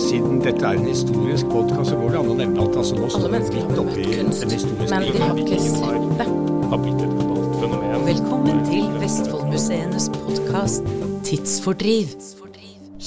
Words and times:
Siden 0.00 0.40
dette 0.42 0.64
er 0.64 0.78
en 0.78 0.86
historisk 0.88 1.46
podkast, 1.52 1.90
så 1.92 1.96
går 2.00 2.14
det 2.14 2.18
an 2.18 2.30
å 2.32 2.34
nevne 2.38 2.62
at 2.64 2.76
altså, 2.80 2.96
nå 2.98 3.08
står 3.12 3.26
vi 3.26 3.32
mennesker 3.34 3.66
midt 3.68 3.80
oppi 3.82 4.06
en 4.18 4.30
historisk 4.32 4.70
men 4.90 5.04
de 5.06 5.20
har 5.20 5.38
ikke 5.38 5.58
sett 5.62 6.06
det. 6.18 6.26
har 6.72 6.80
blitt 6.82 7.02
et 7.04 7.12
globalt 7.12 7.52
fenomen. 7.60 8.06
Velkommen 8.08 8.62
til 8.66 8.88
Vestfoldmuseenes 9.02 10.08
podkast 10.16 10.88
Tidsfordriv. 11.28 12.16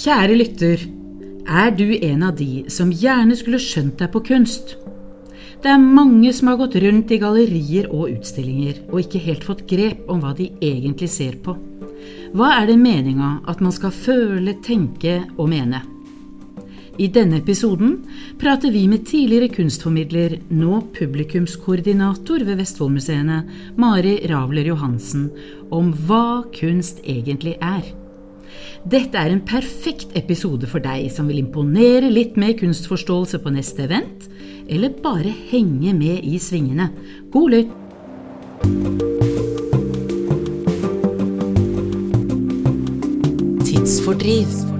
Kjære 0.03 0.37
lytter, 0.39 0.85
er 1.43 1.75
du 1.75 1.89
en 1.97 2.23
av 2.29 2.37
de 2.39 2.63
som 2.71 2.93
gjerne 2.93 3.35
skulle 3.35 3.59
skjønt 3.59 3.99
deg 3.99 4.13
på 4.13 4.23
kunst? 4.31 4.77
Det 5.63 5.71
er 5.71 5.79
mange 5.83 6.31
som 6.35 6.51
har 6.51 6.59
gått 6.61 6.77
rundt 6.83 7.11
i 7.11 7.19
gallerier 7.19 7.89
og 7.91 8.13
utstillinger 8.13 8.83
og 8.89 9.01
ikke 9.03 9.25
helt 9.27 9.47
fått 9.47 9.65
grep 9.67 10.07
om 10.11 10.23
hva 10.23 10.31
de 10.39 10.53
egentlig 10.63 11.11
ser 11.11 11.35
på. 11.43 11.57
Hva 12.33 12.53
er 12.61 12.69
det 12.71 12.79
meninga 12.79 13.41
at 13.51 13.59
man 13.63 13.75
skal 13.75 13.91
føle, 13.95 14.55
tenke 14.63 15.21
og 15.35 15.51
mene? 15.51 15.83
I 17.01 17.07
denne 17.09 17.39
episoden 17.41 17.95
prater 18.37 18.69
vi 18.69 18.83
med 18.85 19.07
tidligere 19.09 19.49
kunstformidler, 19.49 20.35
nå 20.53 20.77
publikumskoordinator 20.93 22.43
ved 22.45 22.59
Vestfoldmuseene, 22.59 23.39
Mari 23.81 24.19
Ravler 24.29 24.69
Johansen, 24.69 25.31
om 25.73 25.89
hva 26.05 26.43
kunst 26.53 27.01
egentlig 27.01 27.55
er. 27.57 27.87
Dette 28.85 29.17
er 29.17 29.33
en 29.33 29.41
perfekt 29.41 30.13
episode 30.19 30.69
for 30.69 30.83
deg 30.85 31.07
som 31.15 31.31
vil 31.31 31.41
imponere 31.41 32.11
litt 32.13 32.37
med 32.37 32.59
kunstforståelse 32.59 33.41
på 33.41 33.53
neste 33.55 33.87
event, 33.87 34.27
eller 34.69 34.93
bare 35.01 35.33
henge 35.49 35.95
med 35.97 36.21
i 36.21 36.37
svingene. 36.37 36.91
God 37.33 37.55
lytt! 37.55 37.73
Tidsfordriv. 43.65 44.72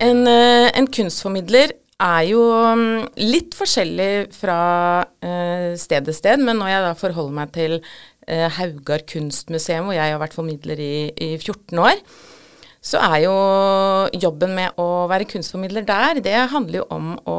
En, 0.00 0.24
eh, 0.24 0.70
en 0.78 0.86
kunstformidler 0.88 1.74
er 2.00 2.22
jo 2.30 2.40
mm, 2.40 3.10
litt 3.20 3.52
forskjellig 3.58 4.30
fra 4.32 4.60
eh, 5.20 5.76
sted 5.76 6.08
til 6.08 6.16
sted, 6.16 6.40
men 6.40 6.56
når 6.56 6.72
jeg 6.72 6.84
da 6.86 6.94
forholder 6.96 7.36
meg 7.36 7.52
til 7.52 7.76
eh, 7.76 8.46
Haugar 8.56 9.04
kunstmuseum, 9.10 9.90
hvor 9.90 9.98
jeg 9.98 10.14
har 10.14 10.22
vært 10.22 10.38
formidler 10.38 10.80
i, 10.80 10.94
i 11.12 11.30
14 11.36 11.84
år, 11.84 12.00
så 12.80 13.02
er 13.10 13.18
jo 13.26 13.36
jobben 14.16 14.56
med 14.56 14.80
å 14.80 15.04
være 15.10 15.28
kunstformidler 15.28 15.84
der, 15.84 16.24
det 16.24 16.36
handler 16.48 16.80
jo 16.80 16.88
om 16.96 17.12
å 17.28 17.38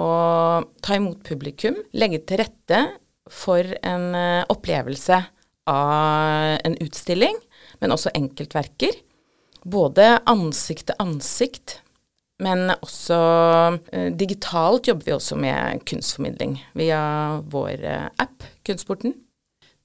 ta 0.86 1.02
imot 1.02 1.26
publikum, 1.26 1.82
legge 1.98 2.22
til 2.30 2.44
rette 2.44 2.86
for 3.26 3.66
en 3.82 4.12
opplevelse 4.54 5.18
av 5.72 6.62
en 6.62 6.78
utstilling, 6.86 7.42
men 7.82 7.96
også 7.96 8.14
enkeltverker. 8.14 9.00
Både 9.66 10.20
ansikt 10.30 10.92
til 10.92 11.02
ansikt, 11.02 11.82
men 12.42 12.72
også 12.80 13.18
eh, 13.94 14.10
digitalt 14.18 14.90
jobber 14.90 15.08
vi 15.08 15.18
også 15.18 15.38
med 15.40 15.84
kunstformidling 15.90 16.58
via 16.78 17.02
vår 17.52 17.86
eh, 17.86 18.08
app, 18.22 18.48
Kunstporten. 18.68 19.16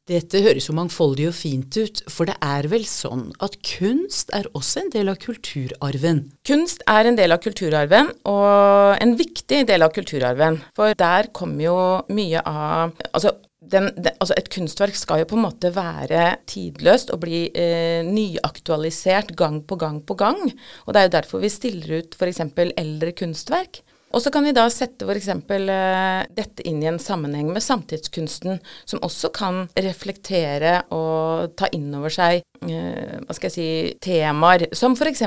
Dette 0.06 0.38
høres 0.38 0.68
jo 0.68 0.74
mangfoldig 0.76 1.24
og 1.32 1.34
fint 1.34 1.74
ut, 1.80 2.00
for 2.12 2.28
det 2.30 2.36
er 2.44 2.68
vel 2.70 2.84
sånn 2.86 3.24
at 3.42 3.56
kunst 3.66 4.30
er 4.36 4.46
også 4.54 4.84
en 4.84 4.92
del 4.94 5.10
av 5.10 5.16
kulturarven? 5.18 6.20
Kunst 6.46 6.84
er 6.86 7.08
en 7.10 7.18
del 7.18 7.34
av 7.34 7.40
kulturarven, 7.42 8.12
og 8.30 9.02
en 9.02 9.16
viktig 9.18 9.64
del 9.66 9.82
av 9.82 9.91
kulturarven. 9.96 10.60
For 10.78 10.94
der 10.94 11.32
kommer 11.34 11.66
jo 11.66 11.80
mye 12.14 12.44
av 12.46 12.94
Altså, 13.10 13.32
den, 13.72 13.91
den, 13.97 14.12
altså 14.20 14.36
et 14.39 14.50
kunstverk 14.53 14.97
skal 14.98 15.22
jo 15.22 15.28
på 15.31 15.39
en 15.39 15.45
måte 15.47 15.72
være 15.75 16.36
tidløst 16.48 17.12
og 17.14 17.22
bli 17.25 17.47
eh, 17.50 18.06
nyaktualisert 18.06 19.34
gang 19.39 19.62
på 19.67 19.78
gang 19.81 20.00
på 20.06 20.17
gang. 20.19 20.41
Og 20.86 20.95
det 20.95 21.00
er 21.00 21.09
jo 21.09 21.17
derfor 21.17 21.42
vi 21.42 21.53
stiller 21.53 22.00
ut 22.00 22.17
f.eks. 22.19 22.42
eldre 22.56 23.12
kunstverk. 23.17 23.83
Og 24.14 24.22
så 24.22 24.30
kan 24.30 24.46
vi 24.46 24.54
da 24.54 24.64
sette 24.70 25.04
f.eks. 25.04 25.28
Eh, 25.34 26.20
dette 26.36 26.64
inn 26.68 26.78
i 26.82 26.88
en 26.88 27.00
sammenheng 27.02 27.50
med 27.52 27.64
samtidskunsten, 27.64 28.60
som 28.86 29.02
også 29.04 29.32
kan 29.34 29.64
reflektere 29.74 30.78
og 30.94 31.56
ta 31.58 31.69
inn 31.75 31.91
over 31.98 32.12
seg 32.14 32.38
eh, 32.38 33.16
hva 33.26 33.36
skal 33.36 33.50
jeg 33.50 33.56
si, 33.56 33.69
temaer. 34.06 34.69
Som 34.76 34.94
f.eks. 34.97 35.25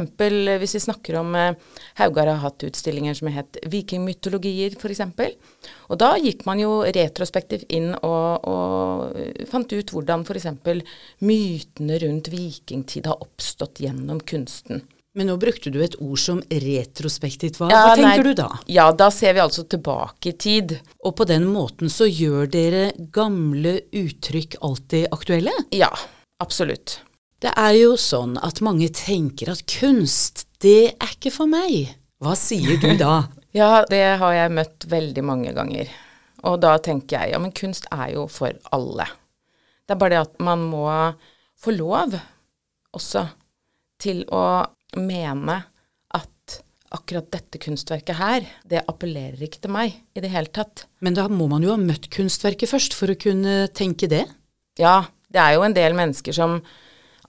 hvis 0.64 0.78
vi 0.78 0.84
snakker 0.88 1.20
om 1.20 1.36
eh, 1.38 1.58
Haugar 2.00 2.32
har 2.32 2.40
hatt 2.46 2.66
utstillinger 2.66 3.20
som 3.20 3.30
het 3.36 3.60
Vikingmytologier, 3.70 4.78
f.eks. 4.80 5.04
Og 5.92 6.00
da 6.00 6.14
gikk 6.22 6.46
man 6.48 6.62
jo 6.64 6.80
retrospektivt 6.88 7.68
inn 7.76 7.92
og, 8.00 8.48
og 8.48 9.50
fant 9.52 9.76
ut 9.76 9.92
hvordan 9.94 10.24
f.eks. 10.24 10.48
mytene 11.20 12.00
rundt 12.06 12.32
vikingtid 12.32 13.12
har 13.12 13.20
oppstått 13.28 13.84
gjennom 13.84 14.24
kunsten. 14.24 14.88
Men 15.18 15.30
nå 15.32 15.36
brukte 15.42 15.72
du 15.74 15.80
et 15.82 15.96
ord 15.98 16.20
som 16.22 16.40
retrospektivt. 16.50 17.58
Hva, 17.58 17.70
Ja, 17.72 17.82
hva 17.88 17.96
tenker 17.98 18.24
nei, 18.24 18.28
du 18.30 18.38
da? 18.38 18.50
Ja, 18.70 18.92
da 18.94 19.10
ser 19.12 19.34
vi 19.34 19.42
altså 19.42 19.66
tilbake 19.66 20.32
i 20.32 20.38
tid. 20.38 20.76
Og 21.04 21.16
på 21.18 21.26
den 21.30 21.48
måten 21.50 21.90
så 21.90 22.06
gjør 22.06 22.50
dere 22.52 22.84
gamle 23.16 23.80
uttrykk 23.90 24.60
alltid 24.62 25.08
aktuelle? 25.16 25.56
Ja, 25.74 25.90
absolutt. 26.44 27.00
Det 27.42 27.52
er 27.56 27.74
jo 27.80 27.96
sånn 27.98 28.38
at 28.44 28.62
mange 28.62 28.92
tenker 28.94 29.50
at 29.54 29.64
kunst, 29.72 30.46
det 30.62 30.94
er 31.00 31.16
ikke 31.16 31.32
for 31.34 31.50
meg. 31.50 31.96
Hva 32.20 32.36
sier 32.38 32.80
du 32.82 32.94
da? 33.00 33.24
Ja, 33.50 33.82
det 33.90 34.04
har 34.22 34.34
jeg 34.36 34.52
møtt 34.54 34.86
veldig 34.86 35.24
mange 35.26 35.52
ganger. 35.58 35.88
Og 36.46 36.60
da 36.62 36.76
tenker 36.78 37.24
jeg 37.24 37.32
ja, 37.34 37.40
men 37.42 37.50
kunst 37.58 37.88
er 37.90 38.12
jo 38.14 38.28
for 38.30 38.54
alle. 38.70 39.08
Det 39.90 39.96
er 39.96 40.02
bare 40.04 40.14
det 40.14 40.20
at 40.22 40.36
man 40.46 40.68
må 40.70 40.86
få 41.58 41.74
lov 41.74 42.14
også 42.94 43.24
til 43.98 44.22
å 44.30 44.44
mene 44.98 45.60
at 46.18 46.60
akkurat 46.96 47.30
dette 47.34 47.62
kunstverket 47.62 48.18
her, 48.18 48.46
det 48.66 48.86
appellerer 48.90 49.42
ikke 49.46 49.62
til 49.62 49.74
meg 49.74 50.00
i 50.18 50.24
det 50.24 50.32
hele 50.34 50.50
tatt. 50.54 50.88
Men 51.06 51.18
da 51.18 51.28
må 51.30 51.50
man 51.52 51.66
jo 51.66 51.74
ha 51.76 51.80
møtt 51.82 52.10
kunstverket 52.14 52.72
først 52.72 52.98
for 52.98 53.14
å 53.14 53.20
kunne 53.20 53.68
tenke 53.78 54.10
det. 54.10 54.26
Ja, 54.82 55.04
det 55.30 55.42
er 55.44 55.58
jo 55.58 55.66
en 55.68 55.78
del 55.78 55.98
mennesker 55.98 56.36
som 56.36 56.62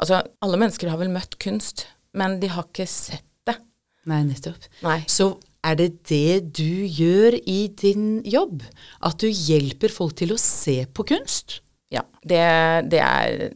Altså, 0.01 0.23
alle 0.41 0.57
mennesker 0.57 0.89
har 0.89 0.97
vel 0.97 1.11
møtt 1.13 1.35
kunst, 1.43 1.83
men 2.17 2.39
de 2.41 2.49
har 2.49 2.65
ikke 2.65 2.87
sett 2.89 3.27
det. 3.45 3.59
Nei, 4.09 4.23
nettopp. 4.25 4.65
Nei. 4.81 5.03
Så 5.13 5.35
er 5.61 5.77
det 5.77 5.91
det 6.09 6.55
du 6.57 6.87
gjør 6.89 7.37
i 7.45 7.59
din 7.83 8.23
jobb? 8.25 8.65
At 9.05 9.21
du 9.21 9.29
hjelper 9.29 9.93
folk 9.93 10.17
til 10.17 10.33
å 10.33 10.41
se 10.41 10.87
på 10.89 11.05
kunst? 11.11 11.59
Ja, 11.93 12.07
det, 12.25 12.41
det 12.89 13.03
er 13.05 13.51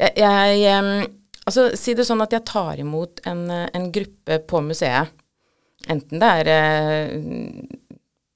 Jeg, 0.00 0.12
jeg 0.16 1.10
Altså, 1.46 1.68
si 1.78 1.94
det 1.94 2.06
sånn 2.08 2.24
at 2.24 2.34
jeg 2.34 2.42
tar 2.48 2.80
imot 2.82 3.22
en, 3.30 3.46
en 3.50 3.88
gruppe 3.94 4.40
på 4.50 4.60
museet. 4.66 5.12
Enten 5.86 6.18
det 6.18 6.30
er 6.40 6.48
eh, 6.50 7.12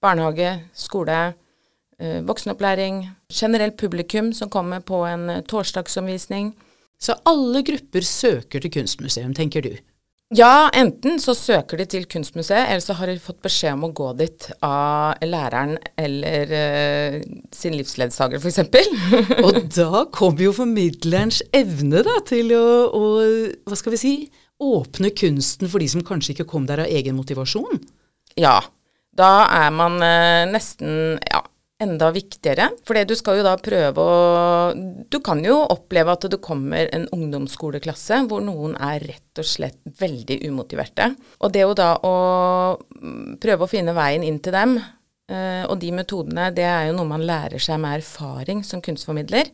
barnehage, 0.02 0.52
skole, 0.76 1.18
eh, 1.98 2.20
voksenopplæring, 2.26 3.08
generelt 3.32 3.76
publikum 3.80 4.32
som 4.36 4.50
kommer 4.52 4.80
på 4.80 5.02
en 5.08 5.28
eh, 5.30 5.42
torsdagsomvisning. 5.42 6.52
Så 7.00 7.16
alle 7.26 7.64
grupper 7.66 8.06
søker 8.06 8.62
til 8.62 8.72
kunstmuseum, 8.76 9.34
tenker 9.34 9.64
du? 9.66 9.72
Ja, 10.30 10.70
enten 10.78 11.16
så 11.18 11.32
søker 11.34 11.80
de 11.80 11.88
til 11.90 12.04
Kunstmuseet, 12.06 12.68
eller 12.70 12.82
så 12.84 12.94
har 12.94 13.10
de 13.10 13.16
fått 13.18 13.40
beskjed 13.42 13.74
om 13.74 13.88
å 13.88 13.94
gå 13.98 14.12
dit 14.20 14.44
av 14.62 15.18
læreren 15.26 15.72
eller 15.98 16.52
uh, 16.54 17.16
sin 17.50 17.74
livsledsager, 17.74 18.38
f.eks. 18.38 18.60
Og 19.46 19.58
da 19.74 20.04
kommer 20.14 20.44
jo 20.44 20.52
formidlerens 20.54 21.40
evne 21.50 22.04
da, 22.06 22.14
til 22.30 22.54
å, 22.54 22.62
å, 22.94 23.02
hva 23.66 23.80
skal 23.80 23.96
vi 23.96 24.00
si, 24.04 24.14
åpne 24.62 25.10
kunsten 25.18 25.72
for 25.72 25.82
de 25.82 25.90
som 25.90 26.06
kanskje 26.06 26.36
ikke 26.36 26.46
kom 26.52 26.70
der 26.70 26.84
av 26.84 26.94
egen 26.94 27.18
motivasjon. 27.18 27.82
Ja, 28.38 28.60
da 29.18 29.32
er 29.64 29.74
man 29.74 29.98
uh, 29.98 30.46
nesten 30.52 31.18
ja, 31.26 31.42
enda 31.80 32.10
viktigere. 32.14 32.68
For 32.86 32.98
du 33.06 33.14
skal 33.18 33.40
jo 33.40 33.46
da 33.46 33.56
prøve 33.60 34.04
å 34.04 34.18
Du 35.10 35.18
kan 35.24 35.42
jo 35.44 35.56
oppleve 35.72 36.14
at 36.14 36.28
det 36.30 36.40
kommer 36.44 36.88
en 36.94 37.08
ungdomsskoleklasse 37.14 38.22
hvor 38.30 38.44
noen 38.44 38.76
er 38.76 39.02
rett 39.02 39.40
og 39.40 39.48
slett 39.48 39.80
veldig 40.00 40.40
umotiverte. 40.46 41.10
Og 41.40 41.52
det 41.52 41.64
jo 41.64 41.74
da 41.78 41.94
å 42.06 42.14
mm, 42.78 43.40
prøve 43.42 43.66
å 43.66 43.70
finne 43.70 43.96
veien 43.96 44.24
inn 44.26 44.38
til 44.44 44.54
dem, 44.54 44.76
eh, 45.32 45.64
og 45.66 45.80
de 45.82 45.90
metodene, 45.96 46.50
det 46.54 46.66
er 46.68 46.88
jo 46.88 46.96
noe 46.98 47.10
man 47.10 47.26
lærer 47.26 47.62
seg 47.62 47.80
med 47.82 48.00
erfaring 48.00 48.62
som 48.66 48.82
kunstformidler. 48.84 49.50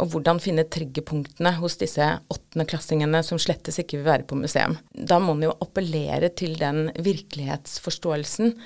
Og 0.00 0.14
hvordan 0.14 0.40
finne 0.40 0.64
triggerpunktene 0.72 1.52
hos 1.58 1.76
disse 1.80 2.06
åttendeklassingene 2.32 3.20
som 3.26 3.40
slettes 3.42 3.78
ikke 3.82 4.00
vil 4.00 4.08
være 4.08 4.26
på 4.28 4.38
museum. 4.40 4.78
Da 4.92 5.20
må 5.20 5.36
man 5.36 5.50
jo 5.50 5.58
appellere 5.60 6.32
til 6.32 6.56
den 6.60 6.86
virkelighetsforståelsen, 6.96 8.56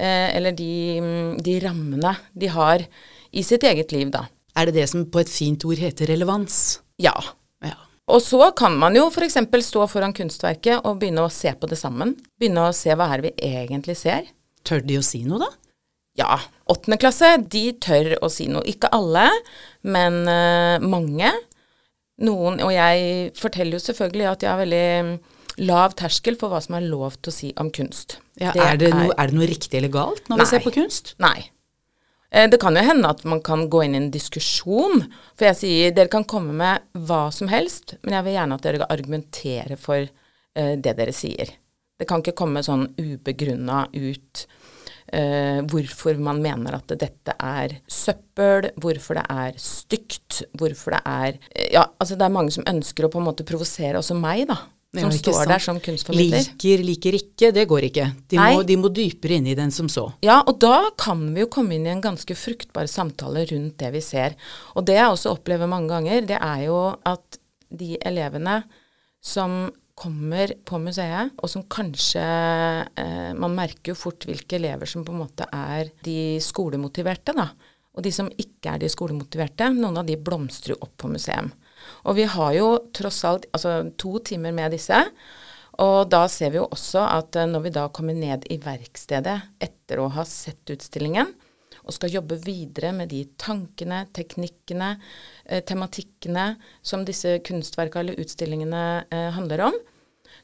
eller 0.00 0.56
de, 0.56 0.72
de 1.44 1.58
rammene 1.64 2.14
de 2.32 2.48
har 2.52 2.84
i 3.30 3.44
sitt 3.46 3.64
eget 3.68 3.92
liv, 3.94 4.08
da. 4.14 4.24
Er 4.58 4.68
det 4.68 4.80
det 4.80 4.88
som 4.90 5.04
på 5.06 5.22
et 5.22 5.30
fint 5.30 5.64
ord 5.68 5.78
heter 5.78 6.10
relevans? 6.10 6.80
Ja. 7.00 7.14
Ja. 7.62 7.76
Og 8.10 8.22
så 8.24 8.50
kan 8.56 8.74
man 8.80 8.96
jo 8.98 9.06
f.eks. 9.10 9.38
stå 9.66 9.86
foran 9.90 10.14
kunstverket 10.16 10.82
og 10.82 10.98
begynne 11.00 11.26
å 11.26 11.32
se 11.32 11.52
på 11.54 11.70
det 11.70 11.78
sammen. 11.78 12.16
Begynne 12.40 12.68
å 12.68 12.76
se 12.76 12.94
hva 12.96 13.10
er 13.12 13.22
det 13.22 13.30
vi 13.30 13.50
egentlig 13.54 13.96
ser. 14.00 14.26
Tør 14.66 14.82
de 14.84 14.98
å 14.98 15.04
si 15.06 15.22
noe, 15.24 15.44
da? 15.44 15.50
Ja, 16.18 16.40
åttende 16.68 16.98
klasse, 17.00 17.36
de 17.48 17.70
tør 17.80 18.16
å 18.20 18.28
si 18.32 18.48
noe. 18.50 18.66
Ikke 18.68 18.90
alle, 18.92 19.28
men 19.86 20.24
eh, 20.28 20.82
mange. 20.82 21.30
Noen, 22.20 22.58
og 22.60 22.72
jeg 22.74 23.30
forteller 23.38 23.78
jo 23.78 23.84
selvfølgelig 23.86 24.26
at 24.28 24.42
jeg 24.44 24.50
har 24.50 24.60
veldig 24.60 24.88
lav 25.60 25.94
terskel 25.98 26.36
for 26.40 26.52
hva 26.52 26.60
som 26.64 26.76
er 26.78 26.88
lov 26.88 27.18
til 27.20 27.32
å 27.32 27.36
si 27.36 27.52
om 27.60 27.70
kunst. 27.74 28.18
Ja, 28.40 28.52
er, 28.54 28.78
det 28.80 28.92
noe, 28.94 29.12
er, 29.12 29.30
det 29.30 29.36
noe, 29.36 29.48
riktig 29.50 29.80
eller 29.80 29.92
galt 29.92 30.28
når 30.30 30.40
Nei. 30.40 30.44
vi 30.44 30.52
ser 30.54 30.64
på 30.64 30.72
kunst? 30.74 31.14
Nei. 31.22 31.50
Eh, 32.30 32.48
Det 32.50 32.60
kan 32.62 32.76
jo 32.76 32.84
hende 32.86 33.10
at 33.10 33.24
man 33.28 33.42
kan 33.44 33.66
gå 33.70 33.84
inn 33.84 33.96
i 33.96 34.00
en 34.00 34.10
diskusjon. 34.14 35.04
For 35.36 35.50
jeg 35.50 35.60
sier 35.60 35.96
dere 35.96 36.12
kan 36.12 36.24
komme 36.24 36.54
med 36.56 36.86
hva 37.06 37.28
som 37.34 37.50
helst, 37.52 37.98
men 38.02 38.16
jeg 38.16 38.28
vil 38.28 38.38
gjerne 38.38 38.56
at 38.58 38.66
dere 38.66 38.90
argumenterer 38.90 39.80
for 39.80 40.06
uh, 40.06 40.74
det 40.76 40.96
dere 40.96 41.14
sier. 41.16 41.56
Det 42.00 42.08
kan 42.08 42.22
ikke 42.22 42.38
komme 42.38 42.64
sånn 42.64 42.86
ubegrunna 42.96 43.82
ut 43.92 44.46
uh, 45.12 45.60
hvorfor 45.68 46.16
man 46.22 46.40
mener 46.40 46.78
at 46.78 46.94
dette 46.96 47.34
er 47.36 47.76
søppel, 47.90 48.70
hvorfor 48.80 49.20
det 49.20 49.26
er 49.28 49.58
stygt, 49.60 50.44
hvorfor 50.56 50.96
det 50.96 51.02
er 51.04 51.36
uh, 51.36 51.66
Ja, 51.74 51.84
altså 51.98 52.16
det 52.16 52.24
er 52.24 52.38
mange 52.38 52.54
som 52.54 52.64
ønsker 52.70 53.04
å 53.04 53.12
på 53.12 53.20
en 53.20 53.28
måte 53.28 53.44
provosere 53.48 54.00
også 54.00 54.16
meg, 54.16 54.46
da. 54.48 54.62
Som 54.90 55.12
står 55.14 55.46
der 55.46 55.62
som 55.62 55.76
kunstformidler. 55.78 56.42
Liker, 56.42 56.80
liker 56.82 57.16
ikke, 57.20 57.50
det 57.54 57.62
går 57.70 57.84
ikke. 57.86 58.08
De 58.32 58.38
må, 58.42 58.62
de 58.66 58.76
må 58.80 58.88
dypere 58.90 59.36
inn 59.38 59.46
i 59.46 59.54
den 59.54 59.70
som 59.70 59.86
så. 59.92 60.08
Ja, 60.26 60.40
og 60.42 60.58
da 60.62 60.88
kan 60.98 61.22
vi 61.30 61.44
jo 61.44 61.50
komme 61.52 61.76
inn 61.76 61.86
i 61.86 61.92
en 61.92 62.02
ganske 62.02 62.34
fruktbar 62.34 62.90
samtale 62.90 63.44
rundt 63.52 63.76
det 63.78 63.92
vi 63.94 64.02
ser. 64.02 64.34
Og 64.74 64.88
det 64.88 64.98
jeg 64.98 65.12
også 65.12 65.36
opplever 65.36 65.70
mange 65.70 65.92
ganger, 65.94 66.26
det 66.26 66.40
er 66.42 66.64
jo 66.66 66.80
at 67.06 67.38
de 67.70 67.94
elevene 68.02 68.64
som 69.22 69.68
kommer 70.00 70.56
på 70.66 70.80
museet, 70.82 71.36
og 71.38 71.50
som 71.52 71.66
kanskje 71.68 72.22
eh, 72.22 73.32
Man 73.36 73.52
merker 73.54 73.92
jo 73.92 73.98
fort 73.98 74.24
hvilke 74.24 74.56
elever 74.56 74.88
som 74.88 75.04
på 75.04 75.12
en 75.12 75.20
måte 75.22 75.46
er 75.52 75.92
de 76.02 76.40
skolemotiverte, 76.42 77.36
da. 77.36 77.50
Og 77.94 78.06
de 78.06 78.12
som 78.14 78.30
ikke 78.30 78.74
er 78.74 78.82
de 78.82 78.90
skolemotiverte, 78.90 79.68
noen 79.76 80.00
av 80.00 80.08
de 80.08 80.16
blomstrer 80.16 80.74
jo 80.74 80.80
opp 80.86 80.96
på 81.02 81.10
museum. 81.12 81.50
Og 82.06 82.18
vi 82.18 82.26
har 82.28 82.54
jo 82.56 82.72
tross 82.96 83.22
alt 83.28 83.46
altså, 83.52 83.82
to 84.00 84.18
timer 84.30 84.54
med 84.56 84.74
disse. 84.76 85.02
Og 85.80 86.10
da 86.12 86.26
ser 86.28 86.52
vi 86.52 86.60
jo 86.60 86.68
også 86.68 87.04
at 87.08 87.38
eh, 87.40 87.48
når 87.50 87.66
vi 87.66 87.76
da 87.76 87.86
kommer 87.94 88.16
ned 88.16 88.48
i 88.52 88.58
verkstedet 88.62 89.38
etter 89.62 90.02
å 90.02 90.10
ha 90.14 90.26
sett 90.28 90.74
utstillingen, 90.74 91.32
og 91.80 91.96
skal 91.96 92.12
jobbe 92.12 92.38
videre 92.44 92.92
med 92.94 93.10
de 93.10 93.24
tankene, 93.40 94.04
teknikkene, 94.14 94.92
eh, 95.46 95.62
tematikkene 95.66 96.54
som 96.82 97.04
disse 97.06 97.38
kunstverka 97.46 98.02
eller 98.02 98.20
utstillingene 98.20 98.84
eh, 99.10 99.30
handler 99.36 99.66
om, 99.70 99.78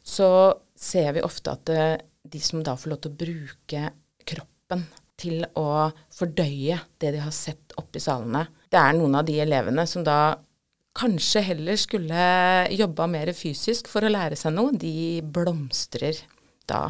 så 0.02 0.28
ser 0.76 1.12
vi 1.16 1.25
ofte 1.26 1.54
at 1.54 1.72
eh, 1.72 1.96
de 2.26 2.40
som 2.42 2.64
da 2.66 2.76
får 2.78 2.92
lov 2.92 3.02
til 3.02 3.12
å 3.12 3.20
bruke 3.20 3.90
kroppen 4.26 4.87
til 5.16 5.46
å 5.56 5.88
fordøye 6.12 6.81
det 7.00 7.14
de 7.14 7.22
har 7.22 7.32
sett 7.32 7.76
oppe 7.81 8.00
i 8.00 8.04
salene, 8.04 8.46
det 8.69 8.81
er 8.81 8.96
noen 8.99 9.16
av 9.20 9.28
de 9.28 9.38
elevene 9.40 9.87
som 9.88 10.04
da 10.04 10.37
kanskje 10.96 11.44
heller 11.50 11.78
skulle 11.81 12.25
jobba 12.72 13.06
mer 13.10 13.32
fysisk 13.37 13.90
for 13.90 14.06
å 14.06 14.12
lære 14.12 14.38
seg 14.38 14.54
noe, 14.56 14.72
de 14.72 15.20
blomstrer 15.22 16.19
da 16.69 16.88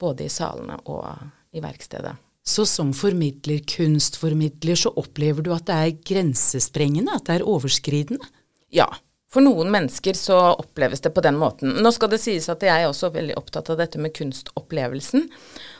både 0.00 0.26
i 0.26 0.32
salene 0.32 0.78
og 0.88 1.04
i 1.52 1.62
verkstedet. 1.62 2.14
Så 2.46 2.64
som 2.66 2.94
formidler, 2.96 3.60
kunstformidler, 3.68 4.78
så 4.78 4.92
opplever 4.96 5.44
du 5.44 5.52
at 5.54 5.66
det 5.68 5.76
er 5.76 5.98
grensesprengende, 6.08 7.14
at 7.14 7.28
det 7.28 7.38
er 7.38 7.46
overskridende? 7.46 8.26
Ja. 8.72 8.88
For 9.30 9.44
noen 9.44 9.68
mennesker 9.70 10.16
så 10.18 10.36
oppleves 10.56 11.04
det 11.04 11.12
på 11.14 11.22
den 11.22 11.36
måten. 11.38 11.76
Nå 11.84 11.92
skal 11.94 12.10
det 12.10 12.18
sies 12.22 12.48
at 12.50 12.64
jeg 12.66 12.82
er 12.82 12.88
også 12.88 13.12
veldig 13.14 13.36
opptatt 13.38 13.70
av 13.70 13.78
dette 13.78 14.00
med 14.02 14.14
kunstopplevelsen, 14.16 15.28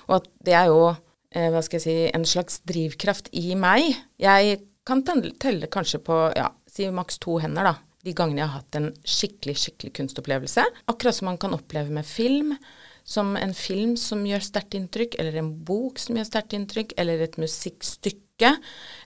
og 0.06 0.20
at 0.20 0.28
det 0.46 0.54
er 0.54 0.68
jo 0.70 0.84
eh, 0.92 1.48
hva 1.50 1.62
skal 1.66 1.80
jeg 1.80 1.86
si, 1.86 1.96
en 2.14 2.28
slags 2.28 2.60
drivkraft 2.68 3.32
i 3.34 3.56
meg. 3.58 3.88
Jeg 4.22 4.60
kan 4.86 5.02
telle, 5.06 5.32
telle 5.42 5.66
kanskje 5.72 5.98
på 6.06 6.20
ja, 6.36 6.52
si 6.70 6.88
maks 6.94 7.20
to 7.22 7.38
hender, 7.42 7.72
da. 7.72 7.74
De 8.00 8.14
gangene 8.16 8.40
jeg 8.40 8.48
har 8.48 8.62
hatt 8.62 8.78
en 8.78 8.92
skikkelig, 9.04 9.56
skikkelig 9.60 9.92
kunstopplevelse. 9.98 10.64
Akkurat 10.88 11.16
som 11.16 11.28
man 11.28 11.40
kan 11.40 11.56
oppleve 11.56 11.92
med 11.92 12.08
film. 12.08 12.54
Som 13.04 13.34
en 13.36 13.52
film 13.56 13.96
som 14.00 14.22
gjør 14.28 14.44
sterkt 14.44 14.76
inntrykk, 14.78 15.18
eller 15.20 15.36
en 15.40 15.52
bok 15.66 16.00
som 16.00 16.16
gjør 16.16 16.28
sterkt 16.28 16.56
inntrykk, 16.56 16.94
eller 17.00 17.24
et 17.24 17.36
musikkstykke, 17.40 18.54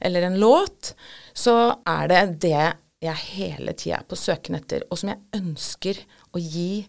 eller 0.05 0.29
en 0.29 0.39
låt. 0.39 0.93
Så 1.35 1.57
er 1.89 2.11
det 2.11 2.23
det 2.45 2.65
jeg 3.05 3.21
hele 3.35 3.75
tida 3.77 4.01
er 4.01 4.09
på 4.09 4.19
søken 4.19 4.59
etter, 4.59 4.87
og 4.91 5.01
som 5.01 5.13
jeg 5.13 5.41
ønsker 5.41 6.01
å 6.35 6.41
gi 6.41 6.85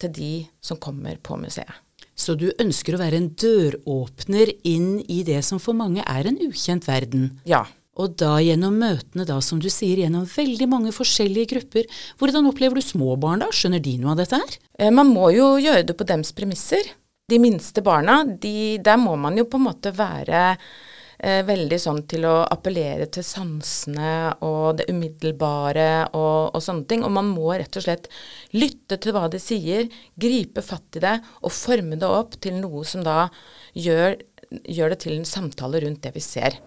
til 0.00 0.14
de 0.14 0.32
som 0.64 0.80
kommer 0.80 1.20
på 1.22 1.38
museet. 1.40 1.72
Så 2.14 2.36
du 2.38 2.46
ønsker 2.62 2.94
å 2.94 3.00
være 3.00 3.18
en 3.18 3.30
døråpner 3.34 4.52
inn 4.70 5.00
i 5.10 5.22
det 5.26 5.40
som 5.46 5.58
for 5.62 5.74
mange 5.76 6.04
er 6.06 6.28
en 6.30 6.38
ukjent 6.46 6.86
verden? 6.86 7.32
Ja. 7.48 7.64
Og 8.00 8.16
da 8.18 8.36
gjennom 8.42 8.74
møtene, 8.80 9.26
da, 9.28 9.38
som 9.44 9.60
du 9.62 9.68
sier, 9.70 10.00
gjennom 10.02 10.26
veldig 10.26 10.66
mange 10.70 10.94
forskjellige 10.94 11.52
grupper. 11.54 11.86
Hvordan 12.18 12.48
opplever 12.50 12.80
du 12.80 12.82
små 12.84 13.14
barn 13.20 13.44
da? 13.44 13.52
Skjønner 13.54 13.82
de 13.84 13.94
noe 14.00 14.14
av 14.14 14.22
dette 14.22 14.40
her? 14.40 14.58
Eh, 14.78 14.90
Man 14.90 15.12
må 15.14 15.30
jo 15.34 15.54
gjøre 15.62 15.86
det 15.86 15.96
på 15.98 16.06
dems 16.08 16.34
premisser. 16.34 16.90
De 17.30 17.38
minste 17.40 17.80
barna, 17.84 18.22
de, 18.24 18.76
der 18.84 18.98
må 19.00 19.14
man 19.16 19.38
jo 19.38 19.46
på 19.48 19.56
en 19.56 19.64
måte 19.68 19.94
være 19.96 20.42
eh, 20.50 21.40
veldig 21.46 21.78
sånn 21.80 22.02
til 22.10 22.26
å 22.28 22.34
appellere 22.42 23.06
til 23.14 23.24
sansene 23.24 24.34
og 24.44 24.80
det 24.80 24.90
umiddelbare 24.90 26.10
og, 26.10 26.50
og 26.50 26.60
sånne 26.66 26.84
ting. 26.90 27.06
Og 27.06 27.14
man 27.14 27.30
må 27.30 27.54
rett 27.54 27.78
og 27.78 27.86
slett 27.86 28.10
lytte 28.58 28.98
til 28.98 29.14
hva 29.16 29.30
de 29.32 29.40
sier, 29.40 29.88
gripe 30.20 30.66
fatt 30.66 30.98
i 30.98 31.06
det 31.06 31.16
og 31.40 31.54
forme 31.54 31.96
det 31.96 32.10
opp 32.10 32.36
til 32.44 32.58
noe 32.58 32.84
som 32.84 33.06
da 33.06 33.30
gjør, 33.72 34.18
gjør 34.66 34.92
det 34.92 35.02
til 35.06 35.20
en 35.20 35.28
samtale 35.36 35.86
rundt 35.86 36.04
det 36.04 36.16
vi 36.18 36.26
ser. 36.26 36.60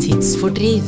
Tidsfordriv. 0.00 0.86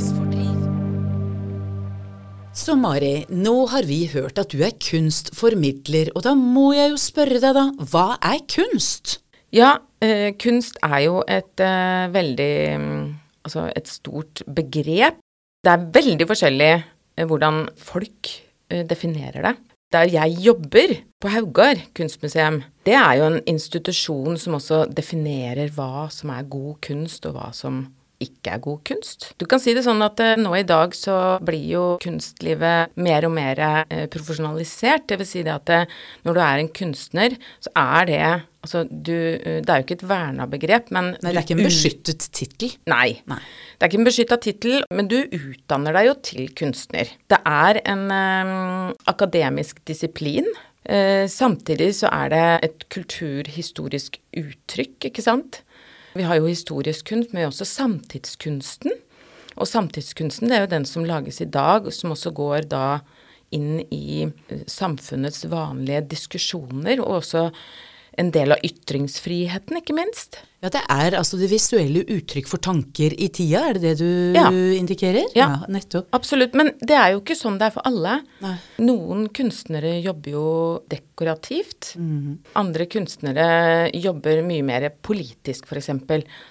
Så 2.57 2.75
Mari, 2.75 3.27
nå 3.29 3.67
har 3.71 3.87
vi 3.87 4.07
hørt 4.11 4.39
at 4.41 4.51
du 4.55 4.63
er 4.65 4.75
kunstformidler, 4.81 6.09
og 6.15 6.25
da 6.25 6.33
må 6.39 6.73
jeg 6.75 6.91
jo 6.95 6.99
spørre 6.99 7.39
deg 7.43 7.55
da, 7.55 7.65
hva 7.91 8.07
er 8.25 8.41
kunst? 8.51 9.21
Ja, 9.55 9.77
eh, 10.03 10.33
kunst 10.39 10.79
er 10.83 10.99
jo 11.05 11.21
et 11.29 11.63
eh, 11.63 12.09
veldig 12.15 12.55
mm, 12.81 13.07
Altså 13.47 13.69
et 13.79 13.87
stort 13.87 14.43
begrep. 14.51 15.21
Det 15.63 15.71
er 15.71 15.85
veldig 15.95 16.27
forskjellig 16.27 16.73
eh, 16.75 17.27
hvordan 17.27 17.69
folk 17.79 18.31
eh, 18.71 18.83
definerer 18.83 19.43
det. 19.47 19.55
Der 19.95 20.11
jeg 20.11 20.39
jobber, 20.43 20.97
på 21.23 21.31
Haugar 21.31 21.79
kunstmuseum, 21.95 22.63
det 22.87 22.95
er 22.95 23.19
jo 23.19 23.29
en 23.29 23.41
institusjon 23.51 24.39
som 24.39 24.59
også 24.61 24.85
definerer 24.95 25.73
hva 25.75 26.07
som 26.15 26.31
er 26.35 26.49
god 26.51 26.77
kunst, 26.87 27.27
og 27.27 27.39
hva 27.39 27.51
som 27.57 27.87
ikke 28.23 28.55
er 28.55 28.63
god 28.65 28.81
kunst. 28.89 29.29
Du 29.37 29.45
kan 29.49 29.61
si 29.61 29.75
det 29.77 29.83
sånn 29.85 30.01
at 30.05 30.21
eh, 30.25 30.39
nå 30.41 30.55
i 30.57 30.65
dag 30.65 30.95
så 30.97 31.37
blir 31.45 31.65
jo 31.69 31.85
kunstlivet 32.01 32.95
mer 32.97 33.27
og 33.29 33.35
mer 33.37 33.61
eh, 33.61 34.07
profesjonalisert. 34.13 35.05
Det 35.11 35.19
vil 35.21 35.29
si 35.29 35.43
det 35.45 35.53
at 35.53 35.73
eh, 35.75 35.97
når 36.25 36.39
du 36.39 36.41
er 36.41 36.63
en 36.63 36.71
kunstner, 36.81 37.41
så 37.65 37.75
er 37.77 38.13
det 38.13 38.27
Altså, 38.67 38.81
du 38.83 39.15
Det 39.15 39.71
er 39.71 39.79
jo 39.79 39.85
ikke 39.85 39.95
et 39.95 40.09
verna 40.11 40.43
begrep, 40.51 40.89
men 40.91 41.13
Nei, 41.23 41.31
det 41.31 41.37
er 41.37 41.45
ikke 41.45 41.55
en 41.55 41.69
beskyttet 41.69 42.25
tittel. 42.35 42.73
Nei. 42.91 43.21
Nei. 43.31 43.39
Det 43.79 43.87
er 43.87 43.93
ikke 43.93 44.01
en 44.01 44.09
beskytta 44.09 44.39
tittel, 44.43 44.81
men 44.91 45.07
du 45.13 45.21
utdanner 45.23 45.95
deg 45.95 46.09
jo 46.09 46.15
til 46.27 46.49
kunstner. 46.59 47.13
Det 47.31 47.39
er 47.47 47.79
en 47.85 48.03
eh, 48.11 48.97
akademisk 49.13 49.79
disiplin. 49.87 50.51
Eh, 50.89 51.27
samtidig 51.29 51.91
så 51.99 52.11
er 52.15 52.31
det 52.31 52.45
et 52.63 52.85
kulturhistorisk 52.95 54.21
uttrykk, 54.37 55.09
ikke 55.11 55.25
sant. 55.25 55.63
Vi 56.17 56.25
har 56.25 56.39
jo 56.39 56.47
historisk 56.49 57.11
kunst, 57.11 57.35
men 57.35 57.49
også 57.49 57.67
samtidskunsten. 57.69 58.95
Og 59.57 59.69
samtidskunsten 59.69 60.49
det 60.49 60.57
er 60.57 60.65
jo 60.67 60.73
den 60.75 60.87
som 60.89 61.05
lages 61.09 61.41
i 61.41 61.49
dag, 61.49 61.89
som 61.93 62.15
også 62.15 62.33
går 62.37 62.69
da 62.71 63.01
inn 63.55 63.83
i 63.95 64.27
eh, 64.27 64.63
samfunnets 64.71 65.47
vanlige 65.51 66.07
diskusjoner, 66.15 67.03
og 67.03 67.23
også 67.23 67.49
en 68.19 68.31
del 68.35 68.53
av 68.55 68.63
ytringsfriheten, 68.65 69.77
ikke 69.81 69.95
minst. 69.97 70.39
Ja, 70.65 70.71
det 70.73 70.81
er 70.91 71.15
altså 71.19 71.39
det 71.39 71.51
visuelle 71.53 72.01
uttrykk 72.11 72.49
for 72.49 72.63
tanker 72.65 73.13
i 73.13 73.29
tida, 73.29 73.61
er 73.69 73.77
det 73.77 73.83
det 73.83 73.93
du 74.01 74.33
Ja. 74.35 74.49
indikerer? 74.51 75.27
Ja. 75.37 75.65
nettopp. 75.69 76.09
Absolutt, 76.17 76.55
men 76.55 76.73
det 76.81 76.97
er 76.97 77.13
jo 77.13 77.21
ikke 77.21 77.37
sånn 77.37 77.59
det 77.59 77.67
er 77.69 77.75
for 77.77 77.83
alle. 77.85 78.23
Nei. 78.41 78.57
Noen 78.79 79.29
kunstnere 79.29 80.03
jobber 80.03 80.31
jo 80.31 80.83
dekorativt. 80.89 81.95
Mm. 81.97 82.39
Andre 82.57 82.87
kunstnere 82.87 83.91
jobber 83.95 84.43
mye 84.43 84.63
mer 84.65 84.89
politisk, 85.03 85.67
f.eks. 85.67 85.91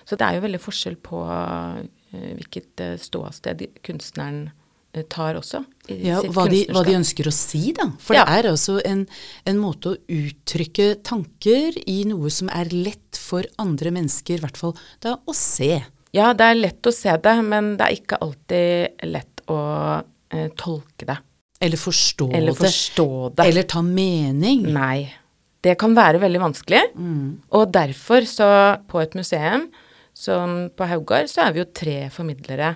Så 0.06 0.16
det 0.18 0.22
er 0.22 0.36
jo 0.36 0.46
veldig 0.48 0.62
forskjell 0.62 0.96
på 1.02 1.24
eh, 1.26 2.36
hvilket 2.38 2.80
eh, 2.86 2.96
ståsted 3.02 3.66
kunstneren 3.84 4.46
eh, 4.48 4.62
tar 5.04 5.36
også. 5.36 5.64
Ja, 5.90 6.22
hva 6.34 6.48
de, 6.50 6.64
hva 6.74 6.84
de 6.86 6.96
ønsker 6.98 7.28
å 7.28 7.34
si, 7.36 7.74
da. 7.75 7.92
For 8.00 8.16
Ja. 8.16 8.24
det 8.25 8.38
er 8.46 8.50
altså 8.52 8.80
en, 8.86 9.08
en 9.46 9.58
måte 9.62 9.92
å 9.94 9.98
uttrykke 10.08 11.04
tanker 11.04 11.78
i 11.86 12.04
noe 12.06 12.30
som 12.30 12.50
er 12.50 12.66
lett 12.74 13.20
for 13.20 13.44
andre 13.62 13.92
mennesker, 13.92 14.40
i 14.40 14.44
hvert 14.44 14.58
fall 14.58 14.74
da, 15.02 15.18
å 15.28 15.34
se. 15.36 15.84
Ja, 16.16 16.32
det 16.34 16.42
er 16.48 16.56
lett 16.56 16.88
å 16.88 16.94
se 16.96 17.12
det, 17.18 17.36
men 17.44 17.75
det 17.78 17.86
er 17.86 17.98
ikke 18.00 18.22
alltid 18.24 19.06
lett 19.12 19.42
å 19.52 19.60
eh, 20.32 20.50
tolke 20.56 21.06
det. 21.06 21.18
Eller 21.62 21.78
forstå 21.78 22.30
Eller 22.34 22.52
det. 22.54 22.60
forstå 22.66 23.08
det. 23.36 23.46
Eller 23.48 23.64
ta 23.64 23.82
mening. 23.82 24.66
Nei. 24.74 25.12
Det 25.62 25.78
kan 25.82 25.96
være 25.98 26.20
veldig 26.22 26.40
vanskelig. 26.40 26.82
Mm. 26.96 27.42
Og 27.58 27.72
derfor 27.74 28.25
så 28.30 28.48
på 28.88 29.02
et 29.02 29.16
museum 29.18 29.68
som 30.16 30.70
på 30.78 30.88
Haugar, 30.88 31.25
så 31.28 31.48
er 31.48 31.56
vi 31.56 31.60
jo 31.64 31.66
tre 31.74 31.96
formidlere 32.14 32.75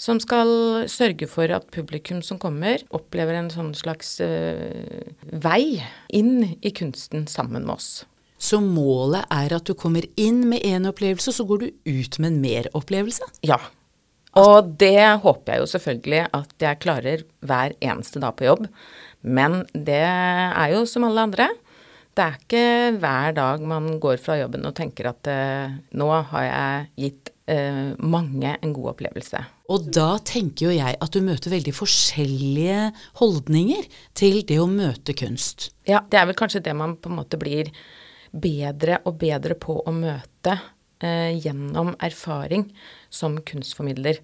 som 0.00 0.20
skal 0.22 0.50
sørge 0.88 1.28
for 1.28 1.52
at 1.52 1.68
publikum 1.74 2.22
som 2.24 2.40
kommer, 2.40 2.80
opplever 2.96 3.36
en 3.36 3.50
sånn 3.52 3.74
slags 3.76 4.16
uh, 4.24 5.04
vei 5.44 5.82
inn 6.16 6.56
i 6.60 6.72
kunsten 6.72 7.26
sammen 7.28 7.66
med 7.66 7.76
oss. 7.76 7.90
Så 8.40 8.62
målet 8.64 9.28
er 9.28 9.52
at 9.52 9.68
du 9.68 9.74
kommer 9.76 10.06
inn 10.16 10.46
med 10.48 10.64
én 10.64 10.88
opplevelse, 10.88 11.34
så 11.36 11.44
går 11.44 11.60
du 11.60 11.68
ut 11.92 12.16
med 12.18 12.30
en 12.30 12.40
meropplevelse? 12.40 13.28
Ja. 13.44 13.60
Og 14.40 14.76
det 14.80 15.20
håper 15.20 15.52
jeg 15.52 15.60
jo 15.60 15.70
selvfølgelig 15.74 16.22
at 16.38 16.64
jeg 16.64 16.80
klarer 16.80 17.24
hver 17.44 17.74
eneste 17.82 18.22
dag 18.22 18.32
på 18.38 18.46
jobb. 18.46 18.68
Men 19.20 19.64
det 19.74 20.00
er 20.06 20.72
jo 20.72 20.86
som 20.88 21.04
alle 21.04 21.26
andre. 21.28 21.50
Det 22.16 22.24
er 22.24 22.38
ikke 22.38 22.64
hver 23.02 23.36
dag 23.36 23.66
man 23.68 23.92
går 24.02 24.22
fra 24.22 24.38
jobben 24.40 24.64
og 24.66 24.74
tenker 24.78 25.10
at 25.12 25.28
eh, 25.30 25.76
nå 25.92 26.08
har 26.32 26.46
jeg 26.46 26.88
gitt 27.04 27.34
mange 27.98 28.52
en 28.62 28.74
god 28.76 28.92
opplevelse. 28.92 29.40
Og 29.74 29.88
da 29.94 30.20
tenker 30.26 30.68
jo 30.68 30.74
jeg 30.76 30.98
at 31.02 31.14
du 31.14 31.24
møter 31.24 31.50
veldig 31.50 31.72
forskjellige 31.74 32.90
holdninger 33.18 33.88
til 34.18 34.42
det 34.46 34.60
å 34.62 34.68
møte 34.70 35.16
kunst. 35.18 35.70
Ja, 35.88 36.04
det 36.06 36.20
er 36.20 36.28
vel 36.30 36.38
kanskje 36.38 36.62
det 36.62 36.76
man 36.78 36.94
på 37.00 37.10
en 37.10 37.18
måte 37.18 37.40
blir 37.40 37.72
bedre 38.30 39.00
og 39.08 39.18
bedre 39.20 39.56
på 39.58 39.80
å 39.82 39.94
møte 39.94 40.56
eh, 41.02 41.34
gjennom 41.38 41.94
erfaring 42.02 42.68
som 43.10 43.38
kunstformidler. 43.46 44.20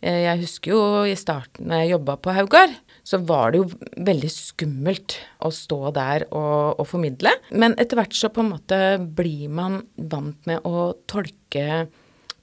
Eh, 0.00 0.22
jeg 0.26 0.42
husker 0.44 0.72
jo 0.72 0.80
i 1.08 1.16
starten 1.18 1.70
da 1.70 1.80
jeg 1.82 1.94
jobba 1.94 2.16
på 2.20 2.34
Haugar, 2.36 2.72
så 3.06 3.20
var 3.22 3.52
det 3.52 3.62
jo 3.62 3.68
veldig 4.08 4.30
skummelt 4.32 5.18
å 5.44 5.52
stå 5.54 5.92
der 5.96 6.26
og, 6.30 6.80
og, 6.80 6.86
formidle. 6.90 7.32
Men 7.52 7.76
etter 7.80 8.00
hvert 8.00 8.16
så 8.16 8.32
på 8.32 8.42
en 8.44 8.52
måte 8.56 8.80
blir 9.00 9.48
man 9.52 9.80
vant 9.96 10.40
med 10.48 10.66
å 10.66 10.90
tolke 11.08 11.86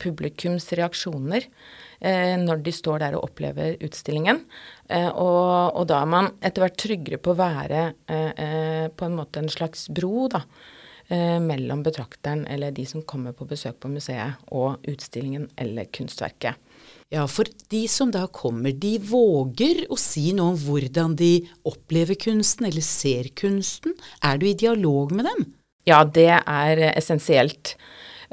publikums 0.03 0.67
reaksjoner 0.75 1.47
eh, 2.03 2.35
når 2.41 2.61
de 2.65 2.75
står 2.75 3.01
der 3.05 3.17
og 3.17 3.29
opplever 3.29 3.79
utstillingen. 3.83 4.43
Eh, 4.89 5.09
og, 5.09 5.73
og, 5.73 5.87
da 5.89 6.03
er 6.03 6.13
man 6.13 6.31
etter 6.43 6.65
hvert 6.65 6.79
tryggere 6.83 7.21
på 7.23 7.33
å 7.33 7.39
være 7.39 7.83
eh, 8.11 8.87
på 8.93 9.07
en 9.07 9.19
måte 9.19 9.43
en 9.43 9.51
slags 9.51 9.87
bro, 9.89 10.27
da. 10.33 10.43
Eh, 11.11 11.39
mellom 11.43 11.81
betrakteren 11.83 12.45
eller 12.47 12.71
de 12.71 12.85
som 12.87 13.03
kommer 13.03 13.35
på 13.35 13.45
besøk 13.45 13.81
på 13.83 13.91
museet, 13.91 14.39
og 14.55 14.85
utstillingen 14.87 15.49
eller 15.59 15.89
kunstverket. 15.91 16.55
Ja, 17.11 17.25
for 17.27 17.45
de 17.69 17.81
som 17.91 18.09
da 18.09 18.23
kommer, 18.31 18.71
de 18.71 18.95
våger 19.03 19.83
å 19.91 19.97
si 19.99 20.31
noe 20.33 20.53
om 20.53 20.61
hvordan 20.63 21.17
de 21.19 21.33
opplever 21.67 22.17
kunsten 22.17 22.69
eller 22.69 22.85
ser 22.87 23.29
kunsten. 23.37 23.93
Er 24.23 24.39
du 24.39 24.47
i 24.47 24.55
dialog 24.57 25.11
med 25.13 25.27
dem? 25.27 25.45
Ja, 25.85 26.01
det 26.07 26.31
er 26.39 26.81
essensielt. 26.93 27.75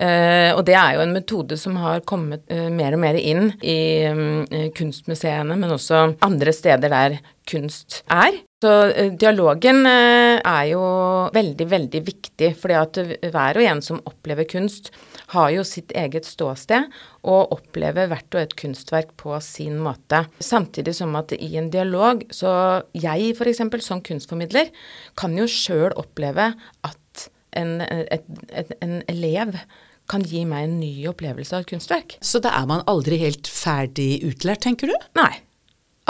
Uh, 0.01 0.57
og 0.57 0.63
det 0.65 0.77
er 0.81 0.95
jo 0.97 1.03
en 1.05 1.13
metode 1.13 1.59
som 1.61 1.75
har 1.77 2.01
kommet 2.09 2.47
uh, 2.49 2.71
mer 2.73 2.95
og 2.97 3.03
mer 3.03 3.19
inn 3.21 3.51
i 3.61 4.09
um, 4.09 4.47
kunstmuseene, 4.77 5.59
men 5.61 5.75
også 5.75 6.15
andre 6.25 6.55
steder 6.57 6.89
der 6.89 7.19
kunst 7.51 8.01
er. 8.09 8.39
Så 8.61 8.73
dialogen 9.17 9.87
er 9.89 10.65
jo 10.69 10.81
veldig, 11.33 11.67
veldig 11.71 12.03
viktig, 12.05 12.51
fordi 12.61 12.77
at 12.77 12.99
hver 13.33 13.57
og 13.57 13.65
en 13.65 13.81
som 13.83 14.03
opplever 14.05 14.45
kunst, 14.45 14.91
har 15.33 15.49
jo 15.55 15.65
sitt 15.67 15.95
eget 15.97 16.29
ståsted 16.29 16.91
og 17.31 17.55
opplever 17.57 18.11
hvert 18.11 18.37
og 18.37 18.43
et 18.43 18.55
kunstverk 18.61 19.15
på 19.21 19.37
sin 19.45 19.79
måte. 19.83 20.25
Samtidig 20.45 20.95
som 20.99 21.17
at 21.19 21.33
i 21.37 21.55
en 21.59 21.71
dialog, 21.73 22.25
så 22.35 22.53
jeg 22.93 23.33
f.eks. 23.33 23.63
som 23.87 24.05
kunstformidler, 24.05 24.71
kan 25.17 25.37
jo 25.39 25.49
sjøl 25.51 25.97
oppleve 25.97 26.53
at 26.87 27.29
en, 27.57 27.81
et, 27.81 28.27
et, 28.53 28.75
en 28.85 29.01
elev 29.11 29.57
kan 30.11 30.25
gi 30.27 30.43
meg 30.49 30.67
en 30.67 30.79
ny 30.83 30.93
opplevelse 31.11 31.55
av 31.57 31.65
et 31.65 31.73
kunstverk. 31.73 32.19
Så 32.25 32.43
da 32.43 32.53
er 32.59 32.69
man 32.71 32.85
aldri 32.91 33.21
helt 33.23 33.51
ferdig 33.51 34.21
utlært, 34.27 34.65
tenker 34.67 34.91
du? 34.91 34.97
Nei, 35.19 35.33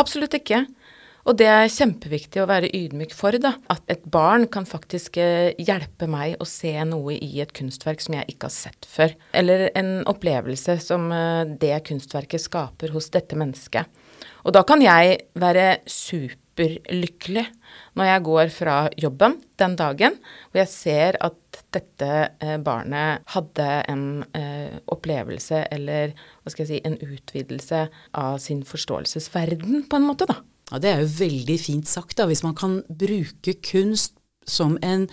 absolutt 0.00 0.37
ikke. 0.38 0.64
Og 1.28 1.37
det 1.37 1.47
er 1.52 1.69
kjempeviktig 1.71 2.40
å 2.40 2.49
være 2.49 2.71
ydmyk 2.75 3.12
for, 3.14 3.37
da. 3.42 3.52
At 3.73 3.85
et 3.92 4.07
barn 4.09 4.47
kan 4.52 4.64
faktisk 4.69 5.19
eh, 5.21 5.52
hjelpe 5.61 6.09
meg 6.11 6.40
å 6.40 6.49
se 6.49 6.73
noe 6.88 7.19
i 7.19 7.42
et 7.45 7.52
kunstverk 7.57 8.00
som 8.02 8.16
jeg 8.16 8.33
ikke 8.33 8.49
har 8.49 8.54
sett 8.54 8.88
før. 8.88 9.14
Eller 9.37 9.69
en 9.78 10.00
opplevelse 10.11 10.78
som 10.83 11.11
eh, 11.12 11.45
det 11.61 11.76
kunstverket 11.90 12.47
skaper 12.47 12.95
hos 12.97 13.11
dette 13.12 13.38
mennesket. 13.38 14.00
Og 14.49 14.57
da 14.57 14.64
kan 14.64 14.80
jeg 14.80 15.21
være 15.38 15.83
superlykkelig 15.85 17.45
når 17.99 18.11
jeg 18.11 18.26
går 18.30 18.52
fra 18.54 18.76
jobben 19.00 19.37
den 19.61 19.76
dagen 19.76 20.16
hvor 20.23 20.62
jeg 20.62 20.73
ser 20.73 21.21
at 21.21 21.37
dette 21.75 22.11
eh, 22.42 22.57
barnet 22.62 23.26
hadde 23.35 23.66
en 23.90 24.04
eh, 24.37 24.78
opplevelse 24.90 25.64
eller 25.75 26.14
hva 26.14 26.52
skal 26.52 26.64
jeg 26.64 26.71
si, 26.71 26.80
en 26.87 26.99
utvidelse 26.99 27.83
av 28.19 28.38
sin 28.42 28.62
forståelsesverden, 28.66 29.85
på 29.90 30.00
en 30.00 30.09
måte, 30.09 30.28
da. 30.30 30.40
Ja, 30.71 30.78
Det 30.78 30.90
er 30.90 31.02
jo 31.02 31.12
veldig 31.19 31.59
fint 31.59 31.90
sagt, 31.90 32.16
da, 32.19 32.28
hvis 32.30 32.45
man 32.47 32.57
kan 32.59 32.80
bruke 32.88 33.57
kunst 33.66 34.16
som 34.50 34.76
en, 34.83 35.07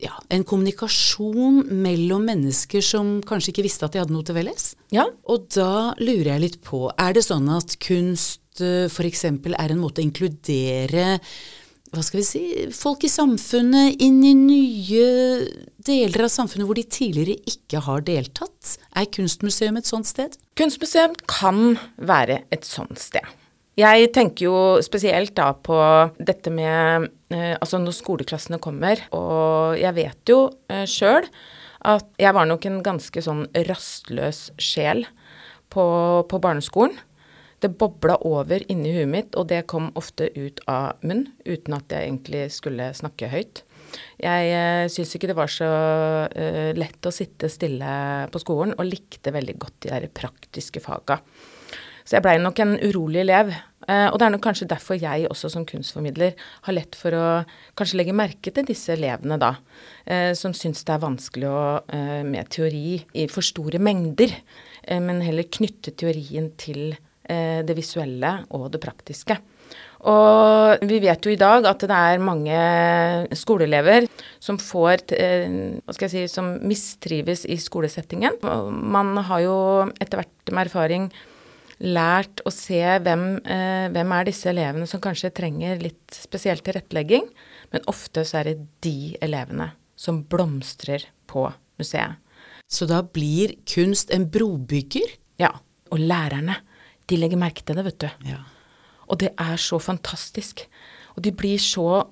ja, 0.00 0.14
en 0.32 0.44
kommunikasjon 0.46 1.64
mellom 1.82 2.28
mennesker 2.28 2.84
som 2.84 3.18
kanskje 3.26 3.52
ikke 3.52 3.66
visste 3.66 3.88
at 3.88 3.94
de 3.94 4.02
hadde 4.02 4.14
noe 4.14 4.26
til 4.26 4.38
felles. 4.38 4.70
Ja. 4.94 5.08
Og 5.28 5.48
da 5.54 5.94
lurer 6.00 6.34
jeg 6.34 6.44
litt 6.44 6.60
på, 6.64 6.86
er 6.96 7.16
det 7.16 7.26
sånn 7.26 7.48
at 7.52 7.76
kunst 7.84 8.62
eh, 8.64 8.86
f.eks. 8.88 9.24
er 9.28 9.74
en 9.74 9.82
måte 9.82 10.02
å 10.02 10.06
inkludere 10.06 11.18
hva 11.94 12.02
skal 12.04 12.20
vi 12.20 12.26
si, 12.26 12.42
folk 12.76 13.04
i 13.06 13.10
samfunnet 13.10 14.00
inn 14.04 14.20
i 14.26 14.34
nye 14.36 15.06
deler 15.88 16.26
av 16.26 16.32
samfunnet 16.32 16.68
hvor 16.68 16.76
de 16.76 16.84
tidligere 16.84 17.38
ikke 17.48 17.80
har 17.86 18.04
deltatt? 18.04 18.74
Er 18.98 19.08
Kunstmuseum 19.14 19.78
et 19.80 19.88
sånt 19.88 20.08
sted? 20.08 20.36
Kunstmuseum 20.58 21.16
kan 21.30 21.78
være 21.96 22.42
et 22.54 22.68
sånt 22.68 23.00
sted. 23.00 23.24
Jeg 23.78 24.10
tenker 24.14 24.48
jo 24.48 24.58
spesielt 24.82 25.36
da 25.38 25.52
på 25.54 25.78
dette 26.18 26.50
med 26.50 27.06
eh, 27.30 27.54
Altså 27.54 27.78
når 27.78 27.94
skoleklassene 27.94 28.58
kommer, 28.62 29.04
og 29.14 29.78
jeg 29.78 29.94
vet 29.96 30.32
jo 30.32 30.40
eh, 30.68 30.84
sjøl 30.88 31.28
at 31.86 32.08
jeg 32.18 32.34
var 32.34 32.48
nok 32.50 32.66
en 32.66 32.80
ganske 32.82 33.22
sånn 33.22 33.44
rastløs 33.68 34.48
sjel 34.58 35.04
på, 35.70 35.84
på 36.26 36.40
barneskolen. 36.42 36.98
Det 37.58 37.72
bobla 37.74 38.20
over 38.26 38.62
inni 38.70 38.92
huet 38.94 39.10
mitt, 39.10 39.34
og 39.34 39.48
det 39.50 39.64
kom 39.70 39.90
ofte 39.98 40.28
ut 40.36 40.60
av 40.70 41.00
munn, 41.02 41.26
uten 41.42 41.74
at 41.74 41.90
jeg 41.90 42.06
egentlig 42.06 42.44
skulle 42.54 42.92
snakke 42.94 43.30
høyt. 43.32 43.64
Jeg 44.20 44.50
eh, 44.52 44.84
syns 44.92 45.14
ikke 45.16 45.30
det 45.30 45.38
var 45.38 45.50
så 45.50 45.68
eh, 46.28 46.70
lett 46.78 47.08
å 47.08 47.14
sitte 47.14 47.50
stille 47.50 47.92
på 48.30 48.42
skolen, 48.42 48.76
og 48.76 48.86
likte 48.86 49.34
veldig 49.34 49.56
godt 49.58 49.80
de 49.86 49.94
der 49.94 50.06
praktiske 50.14 50.82
faga. 50.84 51.18
Så 52.04 52.16
jeg 52.16 52.24
blei 52.24 52.38
nok 52.40 52.60
en 52.62 52.76
urolig 52.78 53.24
elev. 53.24 53.50
Eh, 53.88 54.06
og 54.06 54.20
det 54.20 54.28
er 54.28 54.32
nok 54.36 54.44
kanskje 54.44 54.68
derfor 54.70 55.00
jeg 55.00 55.26
også 55.26 55.50
som 55.52 55.66
kunstformidler 55.68 56.38
har 56.68 56.76
lett 56.76 56.94
for 56.96 57.16
å 57.16 57.26
kanskje 57.78 57.98
legge 57.98 58.14
merke 58.16 58.54
til 58.54 58.68
disse 58.68 58.94
elevene, 58.94 59.40
da. 59.40 59.56
Uh, 60.08 60.32
som 60.36 60.54
syns 60.56 60.86
det 60.86 60.94
er 60.94 61.02
vanskelig 61.02 61.50
å, 61.50 61.64
uh, 61.90 62.22
med 62.24 62.48
teori 62.54 63.00
i 63.18 63.26
for 63.32 63.44
store 63.44 63.82
mengder. 63.82 64.32
men 64.88 65.20
heller 65.20 65.44
knytte 65.44 65.92
teorien 65.92 66.46
til 66.56 66.94
Eh, 66.94 67.07
det 67.28 67.74
visuelle 67.76 68.30
og 68.56 68.70
det 68.72 68.80
praktiske. 68.80 69.36
Og 70.06 70.84
vi 70.86 71.00
vet 71.02 71.26
jo 71.26 71.32
i 71.32 71.38
dag 71.38 71.66
at 71.66 71.82
det 71.82 71.94
er 71.94 72.22
mange 72.22 72.58
skoleelever 73.36 74.06
som 74.38 74.60
får 74.62 75.02
eh, 75.16 75.48
Hva 75.82 75.94
skal 75.96 76.06
jeg 76.06 76.12
si 76.12 76.22
Som 76.30 76.52
mistrives 76.62 77.42
i 77.48 77.58
skolesettingen. 77.58 78.38
Man 78.70 79.16
har 79.26 79.42
jo 79.42 79.56
etter 79.98 80.22
hvert 80.22 80.54
med 80.54 80.68
erfaring 80.68 81.10
lært 81.78 82.42
å 82.46 82.50
se 82.50 82.80
hvem, 82.82 83.26
eh, 83.46 83.86
hvem 83.94 84.14
er 84.14 84.26
disse 84.26 84.48
elevene 84.50 84.86
som 84.90 85.02
kanskje 85.02 85.34
trenger 85.34 85.82
litt 85.82 86.14
spesiell 86.14 86.62
tilrettelegging. 86.62 87.26
Men 87.74 87.90
ofte 87.90 88.24
så 88.26 88.40
er 88.40 88.52
det 88.52 88.66
de 88.86 89.14
elevene 89.22 89.72
som 89.98 90.22
blomstrer 90.22 91.06
på 91.30 91.46
museet. 91.78 92.18
Så 92.70 92.86
da 92.86 93.02
blir 93.02 93.56
kunst 93.66 94.10
en 94.14 94.26
brobygger? 94.30 95.16
Ja. 95.40 95.54
Og 95.94 96.02
lærerne 96.02 96.58
de 97.08 97.18
legger 97.18 97.40
merke 97.40 97.64
til 97.64 97.78
det, 97.78 97.86
vet 97.88 98.00
du. 98.04 98.08
Ja. 98.28 98.44
Og 99.08 99.20
det 99.22 99.32
er 99.40 99.60
så 99.60 99.80
fantastisk. 99.80 100.66
Og 101.16 101.24
de 101.24 101.32
blir 101.34 101.60
så 101.62 102.04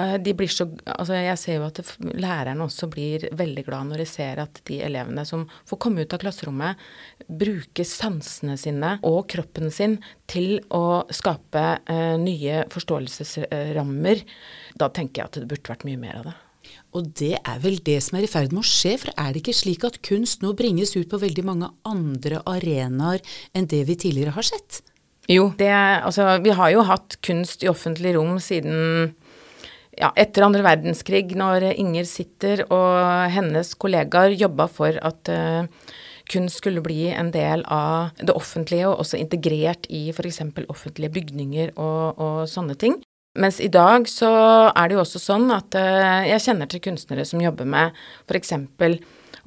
eh, 0.00 0.16
de 0.22 0.34
blir 0.34 0.50
så, 0.50 0.66
altså 0.86 1.18
Jeg 1.18 1.38
ser 1.38 1.58
jo 1.58 1.66
at 1.68 1.80
lærerne 2.00 2.64
også 2.64 2.88
blir 2.90 3.28
veldig 3.36 3.64
glad 3.68 3.90
når 3.90 4.02
de 4.02 4.08
ser 4.08 4.40
at 4.42 4.62
de 4.68 4.80
elevene 4.86 5.26
som 5.28 5.46
får 5.68 5.80
komme 5.84 6.02
ut 6.04 6.16
av 6.16 6.22
klasserommet, 6.22 6.80
bruker 7.28 7.86
sansene 7.86 8.56
sine 8.60 8.96
og 9.06 9.26
kroppen 9.30 9.70
sin 9.74 10.00
til 10.30 10.58
å 10.74 11.04
skape 11.12 11.66
eh, 11.84 12.16
nye 12.20 12.64
forståelsesrammer. 12.72 14.24
Da 14.80 14.88
tenker 14.88 15.22
jeg 15.22 15.28
at 15.28 15.42
det 15.42 15.50
burde 15.52 15.76
vært 15.76 15.88
mye 15.88 16.00
mer 16.00 16.22
av 16.22 16.30
det. 16.30 16.38
Og 16.96 17.10
det 17.20 17.36
er 17.38 17.58
vel 17.62 17.78
det 17.86 17.98
som 18.04 18.18
er 18.18 18.26
i 18.26 18.30
ferd 18.30 18.54
med 18.54 18.64
å 18.64 18.68
skje, 18.68 18.96
for 19.04 19.14
er 19.14 19.32
det 19.32 19.44
ikke 19.44 19.56
slik 19.56 19.86
at 19.86 20.00
kunst 20.06 20.44
nå 20.44 20.52
bringes 20.58 20.96
ut 20.96 21.10
på 21.10 21.20
veldig 21.22 21.44
mange 21.46 21.70
andre 21.88 22.42
arenaer 22.50 23.22
enn 23.54 23.68
det 23.70 23.84
vi 23.88 23.98
tidligere 24.00 24.34
har 24.36 24.46
sett? 24.50 24.82
Jo, 25.30 25.52
det, 25.58 25.70
altså, 25.70 26.26
vi 26.42 26.54
har 26.58 26.72
jo 26.74 26.84
hatt 26.88 27.20
kunst 27.22 27.62
i 27.62 27.70
offentlig 27.70 28.16
rom 28.16 28.38
siden 28.42 29.12
ja, 30.00 30.10
etter 30.18 30.46
andre 30.46 30.64
verdenskrig, 30.66 31.36
når 31.38 31.70
Inger 31.74 32.08
Sitter 32.08 32.64
og 32.66 33.30
hennes 33.30 33.74
kollegaer 33.78 34.34
jobba 34.38 34.66
for 34.70 34.96
at 35.06 35.30
uh, 35.30 35.68
kunst 36.30 36.60
skulle 36.62 36.82
bli 36.82 37.10
en 37.12 37.30
del 37.34 37.62
av 37.70 38.16
det 38.18 38.34
offentlige, 38.34 38.88
og 38.88 39.04
også 39.04 39.20
integrert 39.20 39.86
i 39.90 40.08
f.eks. 40.14 40.42
offentlige 40.70 41.12
bygninger 41.18 41.74
og, 41.76 42.18
og 42.18 42.42
sånne 42.50 42.78
ting. 42.80 42.98
Mens 43.38 43.60
i 43.62 43.68
dag 43.70 44.08
så 44.10 44.28
er 44.74 44.88
det 44.90 44.96
jo 44.96 45.04
også 45.04 45.20
sånn 45.22 45.52
at 45.54 45.76
uh, 45.78 46.26
jeg 46.26 46.42
kjenner 46.42 46.70
til 46.70 46.82
kunstnere 46.82 47.22
som 47.28 47.42
jobber 47.42 47.68
med 47.68 47.94
f.eks. 48.26 48.56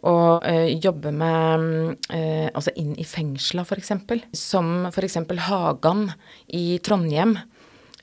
å 0.07 0.13
uh, 0.39 0.69
jobbe 0.71 1.11
med 1.11 1.65
uh, 2.07 2.47
altså 2.55 2.71
inn 2.79 2.93
i 2.95 3.03
fengsla, 3.03 3.65
f.eks. 3.67 3.91
Som 4.39 4.87
f.eks. 4.87 5.19
Hagan 5.49 6.07
i 6.47 6.79
Trondheim. 6.79 7.35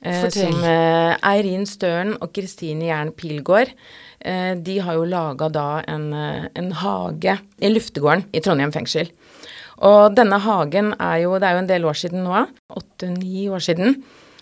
som 0.01 0.63
Eirin 0.65 1.67
Støren 1.69 2.15
og 2.25 2.31
Kristine 2.33 2.87
Jern 2.87 3.11
Pilgaard. 3.13 3.69
de 4.65 4.77
har 4.81 4.95
jo 4.97 5.03
laga 5.05 5.49
da 5.49 5.83
en, 5.85 6.07
en 6.57 6.71
hage 6.71 7.35
i 7.61 7.69
luftegården 7.69 8.25
i 8.33 8.41
Trondheim 8.41 8.73
fengsel. 8.73 9.11
Og 9.85 10.15
denne 10.17 10.39
hagen 10.41 10.95
er 10.97 11.21
jo 11.21 11.37
Det 11.37 11.47
er 11.47 11.53
jo 11.53 11.61
en 11.61 11.69
del 11.69 11.85
år 11.85 12.01
siden 12.01 12.25
nå, 12.25 12.47
åtte-ni 12.73 13.45
år 13.49 13.61
siden 13.61 14.01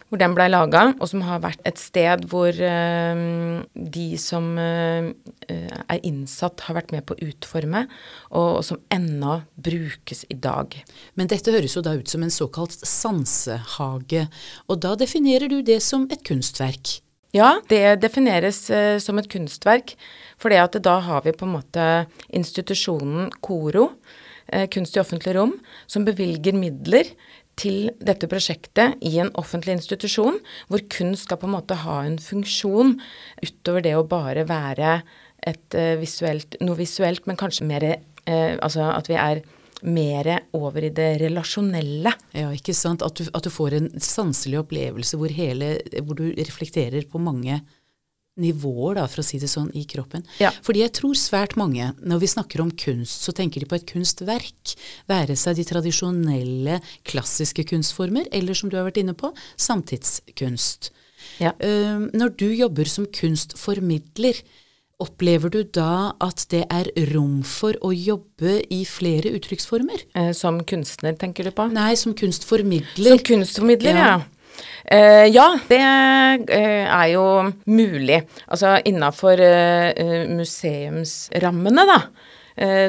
hvor 0.10 0.20
den 0.22 0.34
blei 0.34 0.48
laga, 0.50 0.90
og 0.98 1.10
som 1.12 1.24
har 1.26 1.42
vært 1.44 1.62
et 1.70 1.80
sted 1.82 2.26
hvor 2.30 2.50
uh, 2.50 3.62
de 3.74 4.08
som 4.22 4.48
uh, 4.58 5.10
er 5.50 6.00
innsatt, 6.08 6.66
har 6.66 6.80
vært 6.80 6.94
med 6.96 7.06
på 7.06 7.16
å 7.16 7.28
utforme, 7.30 7.86
og, 8.34 8.62
som 8.66 8.82
ennå 8.94 9.40
brukes 9.62 10.26
i 10.34 10.38
dag. 10.38 10.74
Men 11.20 11.30
dette 11.30 11.54
høres 11.54 11.78
jo 11.78 11.86
da 11.86 11.94
ut 11.98 12.10
som 12.10 12.26
en 12.26 12.34
såkalt 12.34 12.74
sansehage, 12.82 14.26
og 14.68 14.82
da 14.86 14.96
definerer 15.00 15.52
du 15.52 15.62
det 15.66 15.80
som 15.86 16.10
et 16.10 16.26
kunstverk? 16.26 17.00
Ja, 17.36 17.60
det 17.70 18.00
defineres 18.02 18.64
som 19.06 19.20
et 19.22 19.30
kunstverk, 19.30 19.94
for 20.42 20.50
da 20.50 20.96
har 21.06 21.22
vi 21.22 21.36
på 21.38 21.46
en 21.46 21.54
måte 21.60 21.86
institusjonen 22.34 23.30
KORO, 23.46 23.92
Kunst 24.74 24.96
i 24.98 25.02
offentlig 25.02 25.36
rom, 25.38 25.52
som 25.86 26.06
bevilger 26.08 26.56
midler 26.58 27.12
til 27.60 27.92
dette 28.00 28.30
prosjektet 28.32 28.98
i 29.06 29.18
en 29.22 29.32
offentlig 29.40 29.78
institusjon, 29.78 30.40
hvor 30.72 30.84
kunst 30.92 31.28
skal 31.28 31.40
på 31.42 31.50
en 31.50 31.56
måte 31.58 31.82
ha 31.84 32.02
en 32.06 32.18
funksjon 32.22 32.96
utover 33.44 33.86
det 33.86 33.96
å 33.98 34.08
bare 34.08 34.48
være 34.50 35.00
et 35.48 35.78
uh, 35.78 35.96
visuelt, 36.00 36.60
noe 36.64 36.80
visuelt, 36.80 37.26
men 37.28 37.40
kanskje 37.40 37.68
mer 37.68 37.86
eh, 37.88 38.58
Altså 38.60 38.84
at 38.92 39.08
vi 39.08 39.16
er 39.16 39.40
mer 39.88 40.28
over 40.58 40.84
i 40.84 40.92
det 40.92 41.22
relasjonelle. 41.22 42.12
Ja, 42.36 42.50
ikke 42.52 42.76
sant. 42.76 43.04
At 43.06 43.16
du, 43.16 43.30
at 43.32 43.46
du 43.46 43.52
får 43.54 43.78
en 43.78 43.88
sanselig 44.04 44.60
opplevelse 44.60 45.18
hvor, 45.20 45.32
hele, 45.32 45.78
hvor 46.04 46.20
du 46.20 46.28
reflekterer 46.36 47.08
på 47.10 47.22
mange 47.24 47.62
nivåer, 48.42 48.98
da, 49.00 49.08
for 49.12 49.24
å 49.24 49.26
si 49.26 49.40
det 49.42 49.50
sånn, 49.52 49.72
i 49.78 49.86
kroppen. 49.90 50.24
Ja. 50.42 50.52
Fordi 50.66 50.84
jeg 50.84 50.94
tror 50.98 51.18
svært 51.20 51.58
mange, 51.60 51.92
når 52.00 52.24
vi 52.24 52.32
snakker 52.32 52.64
om 52.64 52.72
kunst, 52.72 53.26
så 53.28 53.36
tenker 53.36 53.64
de 53.64 53.70
på 53.70 53.80
et 53.80 53.88
kunstverk. 53.90 54.76
Være 55.12 55.36
seg 55.40 55.60
de 55.60 55.68
tradisjonelle, 55.70 56.80
klassiske 57.08 57.68
kunstformer, 57.70 58.30
eller 58.36 58.58
som 58.58 58.72
du 58.72 58.80
har 58.80 58.88
vært 58.88 59.02
inne 59.04 59.18
på, 59.18 59.34
samtidskunst. 59.60 60.94
Ja. 61.44 61.54
Uh, 61.60 62.10
når 62.16 62.34
du 62.40 62.50
jobber 62.52 62.90
som 62.90 63.08
kunstformidler, 63.20 64.42
Opplever 65.00 65.48
du 65.48 65.62
da 65.64 66.12
at 66.20 66.42
det 66.52 66.66
er 66.76 66.90
rom 67.14 67.38
for 67.48 67.78
å 67.88 67.94
jobbe 67.96 68.58
i 68.68 68.82
flere 68.84 69.32
uttrykksformer? 69.38 70.02
Eh, 70.12 70.34
som 70.36 70.58
kunstner, 70.68 71.16
tenker 71.16 71.48
du 71.48 71.54
på? 71.56 71.70
Nei, 71.72 71.94
som 71.96 72.12
kunstformidler. 72.20 73.14
Som 73.14 73.22
kunstformidler, 73.30 73.96
ja. 73.96 74.10
ja. 74.10 74.39
Uh, 74.90 75.28
ja, 75.30 75.52
det 75.70 75.80
uh, 75.82 76.50
er 76.50 77.08
jo 77.14 77.26
mulig. 77.70 78.24
Altså 78.50 78.78
innafor 78.90 79.42
uh, 79.42 80.26
museumsrammene, 80.34 81.88
da. 81.94 82.02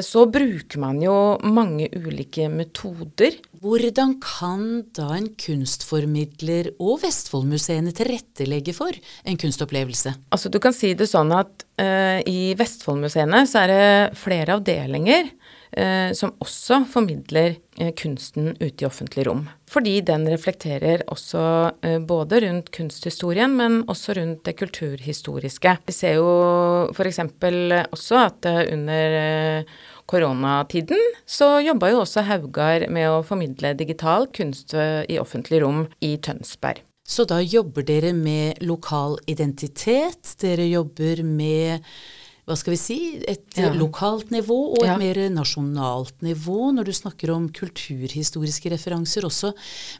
Så 0.03 0.25
bruker 0.27 0.81
man 0.83 0.97
jo 0.99 1.13
mange 1.47 1.85
ulike 1.95 2.49
metoder. 2.51 3.37
Hvordan 3.63 4.17
kan 4.19 4.65
da 4.91 5.13
en 5.15 5.29
kunstformidler 5.39 6.73
og 6.83 6.97
Vestfoldmuseene 7.05 7.93
tilrettelegge 7.95 8.75
for 8.75 8.91
en 8.91 9.39
kunstopplevelse? 9.39 10.11
Altså 10.27 10.51
Du 10.51 10.59
kan 10.59 10.75
si 10.75 10.91
det 10.91 11.07
sånn 11.07 11.31
at 11.31 11.63
i 12.27 12.51
Vestfoldmuseene 12.59 13.45
så 13.47 13.63
er 13.63 13.71
det 13.71 14.19
flere 14.19 14.59
avdelinger 14.59 15.31
eh, 15.31 15.40
som 16.17 16.33
også 16.43 16.81
formidler 16.91 17.55
eh, 17.79 17.93
kunsten 17.95 18.51
ute 18.59 18.83
i 18.83 18.87
offentlig 18.87 19.25
rom. 19.27 19.45
Fordi 19.71 20.01
den 20.03 20.25
reflekterer 20.27 21.05
også 21.11 21.43
eh, 21.85 21.99
både 22.03 22.41
rundt 22.43 22.71
kunsthistorien, 22.75 23.55
men 23.55 23.81
også 23.91 24.17
rundt 24.17 24.43
det 24.47 24.57
kulturhistoriske. 24.59 25.77
Vi 25.87 25.95
ser 25.95 26.19
jo 26.19 26.29
f.eks. 26.91 27.21
også 27.23 28.19
at 28.19 28.49
eh, 28.51 28.61
under 28.73 29.17
eh, 29.21 29.73
koronatiden 30.11 30.99
så 31.25 31.61
jobba 31.63 31.93
jo 31.93 32.03
også 32.03 32.25
Haugar 32.27 32.89
med 32.91 33.07
å 33.07 33.23
formidle 33.23 33.75
digital 33.79 34.27
kunst 34.35 34.75
eh, 34.75 35.05
i 35.07 35.19
offentlig 35.21 35.63
rom 35.63 35.85
i 36.03 36.17
Tønsberg. 36.19 36.83
Så 37.07 37.25
da 37.27 37.41
jobber 37.43 37.83
dere 37.83 38.13
med 38.15 38.61
lokal 38.63 39.17
identitet, 39.27 40.35
dere 40.39 40.67
jobber 40.69 41.23
med 41.27 41.87
hva 42.51 42.57
skal 42.59 42.75
vi 42.75 42.79
si, 42.79 42.99
et 43.29 43.57
ja. 43.59 43.71
lokalt 43.77 44.31
nivå 44.33 44.57
og 44.73 44.83
et 44.83 44.91
ja. 44.91 44.97
mer 44.99 45.19
nasjonalt 45.33 46.19
nivå 46.25 46.71
når 46.75 46.89
du 46.89 46.93
snakker 46.95 47.31
om 47.33 47.47
kulturhistoriske 47.55 48.73
referanser 48.73 49.27
også. 49.27 49.53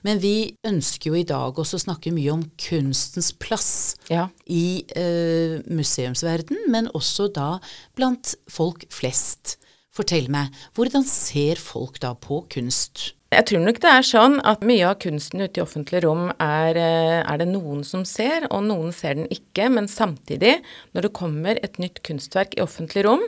Men 0.08 0.22
vi 0.24 0.52
ønsker 0.68 1.12
jo 1.12 1.22
i 1.22 1.28
dag 1.28 1.58
også 1.62 1.80
å 1.80 1.86
snakke 1.86 2.14
mye 2.16 2.34
om 2.34 2.44
kunstens 2.60 3.32
plass 3.40 3.72
ja. 4.12 4.28
i 4.46 4.84
uh, 4.98 5.64
museumsverden, 5.72 6.68
men 6.72 6.92
også 6.98 7.30
da 7.34 7.56
blant 7.98 8.36
folk 8.52 8.86
flest. 8.92 9.58
Fortell 9.96 10.30
meg, 10.32 10.52
hvordan 10.76 11.04
ser 11.08 11.60
folk 11.60 12.00
da 12.04 12.14
på 12.16 12.44
kunst? 12.52 13.12
Jeg 13.32 13.46
tror 13.48 13.62
nok 13.64 13.78
det 13.80 13.88
er 13.88 14.04
sånn 14.04 14.34
at 14.44 14.64
mye 14.68 14.90
av 14.90 14.98
kunsten 15.00 15.40
ute 15.46 15.62
i 15.62 15.64
offentlig 15.64 16.02
rom 16.04 16.34
er, 16.34 16.76
eh, 16.76 17.20
er, 17.24 17.38
det 17.40 17.48
noen 17.48 17.80
som 17.88 18.04
ser, 18.04 18.44
og 18.52 18.66
noen 18.68 18.92
ser 18.92 19.16
den 19.16 19.30
ikke. 19.32 19.70
Men 19.72 19.88
samtidig, 19.88 20.58
når 20.92 21.08
det 21.08 21.14
kommer 21.16 21.56
et 21.64 21.80
nytt 21.80 22.02
kunstverk 22.04 22.58
i 22.58 22.64
offentlig 22.66 23.06
rom, 23.08 23.24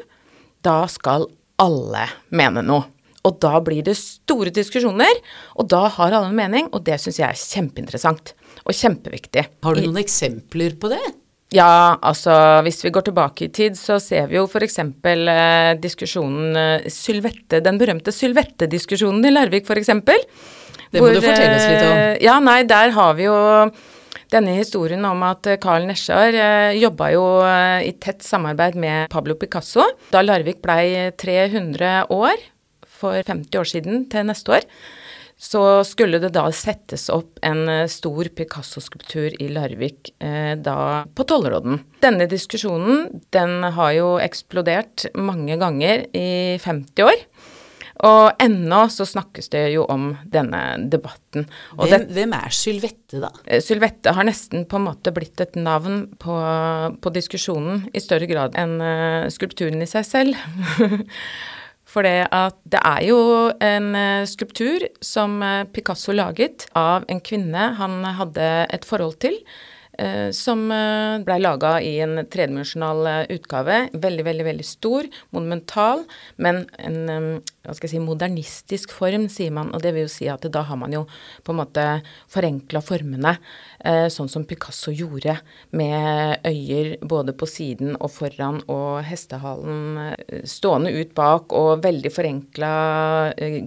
da 0.62 0.84
skal 0.92 1.30
alle 1.56 2.04
mene 2.36 2.66
noe. 2.68 2.90
Og 3.24 3.40
da 3.40 3.56
blir 3.64 3.80
det 3.88 3.96
store 3.96 4.52
diskusjoner, 4.52 5.24
og 5.56 5.70
da 5.72 5.86
har 5.88 6.12
alle 6.12 6.28
en 6.28 6.36
mening, 6.36 6.68
og 6.76 6.84
det 6.84 7.00
syns 7.00 7.22
jeg 7.22 7.30
er 7.30 7.40
kjempeinteressant. 7.40 8.34
Og 8.68 8.76
kjempeviktig. 8.76 9.48
Har 9.64 9.76
du 9.76 9.86
noen 9.86 10.04
eksempler 10.04 10.76
på 10.76 10.92
det? 10.92 11.00
Ja, 11.54 12.00
altså 12.02 12.34
hvis 12.66 12.82
vi 12.82 12.92
går 12.94 13.06
tilbake 13.10 13.46
i 13.46 13.52
tid, 13.54 13.78
så 13.78 14.00
ser 14.02 14.26
vi 14.32 14.40
jo 14.40 14.48
f.eks. 14.50 14.80
Eh, 14.82 15.72
diskusjonen 15.82 16.58
eh, 16.58 16.88
Sylvette, 16.94 17.62
den 17.62 17.78
berømte 17.82 18.14
Sylvette-diskusjonen 18.16 19.26
i 19.30 19.34
Larvik 19.34 19.70
f.eks. 19.70 19.92
Det 19.94 21.02
må 21.02 21.08
hvor, 21.08 21.14
du 21.14 21.22
fortelle 21.22 21.58
oss 21.58 21.68
litt 21.70 21.84
om. 21.86 21.98
Eh, 21.98 22.22
ja, 22.26 22.40
nei, 22.42 22.64
der 22.70 22.94
har 22.98 23.14
vi 23.20 23.28
jo 23.28 23.36
denne 24.34 24.56
historien 24.58 25.06
om 25.06 25.22
at 25.28 25.46
Carl 25.62 25.86
Nesjar 25.86 26.34
eh, 26.34 26.80
jobba 26.82 27.12
jo 27.14 27.24
eh, 27.46 27.86
i 27.90 27.94
tett 28.02 28.26
samarbeid 28.26 28.78
med 28.80 29.14
Pablo 29.14 29.38
Picasso 29.38 29.86
da 30.14 30.24
Larvik 30.26 30.62
blei 30.64 31.12
300 31.22 32.10
år 32.14 32.50
for 32.88 33.20
50 33.20 33.62
år 33.62 33.70
siden 33.70 34.06
til 34.10 34.26
neste 34.30 34.58
år 34.58 34.68
så 35.44 35.84
skulle 35.84 36.22
det 36.24 36.32
da 36.38 36.46
settes 36.56 37.10
opp 37.12 37.42
en 37.44 37.66
eh, 37.68 37.90
stor 37.92 38.30
Picasso-skulptur 38.32 39.36
i 39.44 39.50
Larvik 39.52 40.14
eh, 40.24 40.54
da 40.56 41.04
på 41.04 41.26
Tollråden. 41.28 41.82
Denne 42.04 42.30
diskusjonen 42.32 43.10
den 43.36 43.58
har 43.76 43.92
jo 43.98 44.14
eksplodert 44.24 45.10
mange 45.20 45.60
ganger 45.60 46.06
i 46.16 46.56
50 46.64 47.10
år. 47.10 47.26
Og 48.04 48.42
ennå 48.42 48.80
så 48.92 49.06
snakkes 49.08 49.52
det 49.54 49.66
jo 49.76 49.84
om 49.92 50.10
denne 50.32 50.62
debatten. 50.92 51.46
Hvem, 51.76 51.92
det, 51.92 52.00
hvem, 52.16 52.36
er 52.40 52.56
Sylvette, 52.56 53.20
da? 53.22 53.34
Eh, 53.44 53.60
Sylvette 53.64 54.16
har 54.16 54.28
nesten 54.28 54.64
på 54.70 54.80
en 54.80 54.88
måte 54.88 55.12
blitt 55.16 55.44
et 55.44 55.60
navn 55.60 56.06
på, 56.24 56.38
på 57.04 57.14
diskusjonen 57.16 57.84
i 57.92 58.04
større 58.04 58.32
grad 58.32 58.56
enn 58.60 58.80
uh, 58.80 59.28
skulpturen 59.32 59.84
i 59.84 59.90
seg 59.92 60.08
selv. 60.08 60.40
For 61.94 62.06
det 62.06 62.26
at 62.34 62.58
det 62.74 62.82
er 62.82 63.04
jo 63.06 63.20
en 63.62 63.94
eh, 63.98 64.26
skulptur 64.30 64.88
som 65.04 65.38
eh, 65.46 65.62
Picasso 65.70 66.16
laget 66.16 66.66
av 66.78 67.06
en 67.12 67.22
kvinne 67.22 67.70
han 67.78 68.02
hadde 68.18 68.50
et 68.74 68.88
forhold 68.88 69.20
til. 69.22 69.38
Eh, 70.02 70.32
som 70.34 70.66
blei 71.26 71.38
laga 71.44 71.76
i 71.86 72.00
en 72.02 72.24
tredimensjonal 72.26 73.30
utgave. 73.34 73.84
Veldig, 73.94 74.26
veldig 74.26 74.48
veldig 74.50 74.66
stor, 74.66 75.10
monumental, 75.36 76.08
men 76.42 76.64
en 76.82 77.44
hva 77.64 77.74
skal 77.76 77.88
jeg 77.88 77.96
si, 77.96 78.04
modernistisk 78.04 78.92
form, 78.92 79.30
sier 79.32 79.54
man. 79.56 79.70
Og 79.72 79.84
det 79.84 79.94
vil 79.96 80.04
jo 80.06 80.12
si 80.12 80.28
at 80.32 80.44
da 80.52 80.66
har 80.68 80.80
man 80.80 80.92
jo 80.92 81.06
på 81.44 81.54
en 81.54 81.60
måte 81.62 81.86
forenkla 82.32 82.82
formene, 82.84 83.38
sånn 84.12 84.32
som 84.32 84.44
Picasso 84.48 84.92
gjorde, 84.92 85.38
med 85.72 86.44
øyer 86.48 86.98
både 87.08 87.36
på 87.40 87.48
siden 87.48 87.96
og 87.96 88.12
foran 88.12 88.60
og 88.72 89.04
hestehalen 89.08 90.14
stående 90.50 90.92
ut 90.92 91.16
bak, 91.16 91.56
og 91.56 91.86
veldig 91.86 92.12
forenkla 92.12 92.74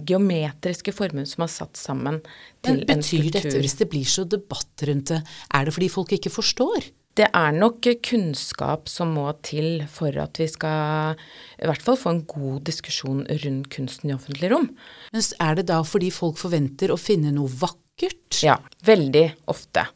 geometriske 0.05 0.93
former 0.93 1.25
som 1.29 1.47
er 1.47 1.53
satt 1.55 1.79
sammen 1.79 2.21
til 2.61 2.83
men 2.83 3.01
betyr 3.01 3.31
dette, 3.33 3.57
hvis 3.57 3.79
det 3.81 3.89
blir 3.89 4.05
så 4.05 4.27
debatt 4.29 4.85
rundt 4.87 5.13
det, 5.15 5.23
er 5.57 5.65
det 5.65 5.73
fordi 5.73 5.89
folk 5.93 6.13
ikke 6.17 6.33
forstår? 6.33 6.91
Det 7.17 7.25
er 7.33 7.55
nok 7.55 7.87
kunnskap 8.05 8.89
som 8.91 9.15
må 9.17 9.25
til 9.45 9.81
for 9.89 10.13
at 10.21 10.37
vi 10.37 10.45
skal 10.51 11.17
i 11.57 11.65
hvert 11.65 11.81
fall 11.81 11.97
få 11.97 12.13
en 12.13 12.23
god 12.29 12.61
diskusjon 12.69 13.23
rundt 13.25 13.69
kunsten 13.73 14.11
i 14.11 14.15
offentlig 14.15 14.51
rom. 14.53 14.69
Men 15.13 15.27
er 15.41 15.57
det 15.57 15.67
da 15.71 15.81
fordi 15.81 16.11
folk 16.13 16.37
forventer 16.37 16.93
å 16.93 17.01
finne 17.01 17.33
noe 17.33 17.49
vakkert? 17.49 18.43
Ja, 18.45 18.59
veldig 18.85 19.31
ofte 19.49 19.87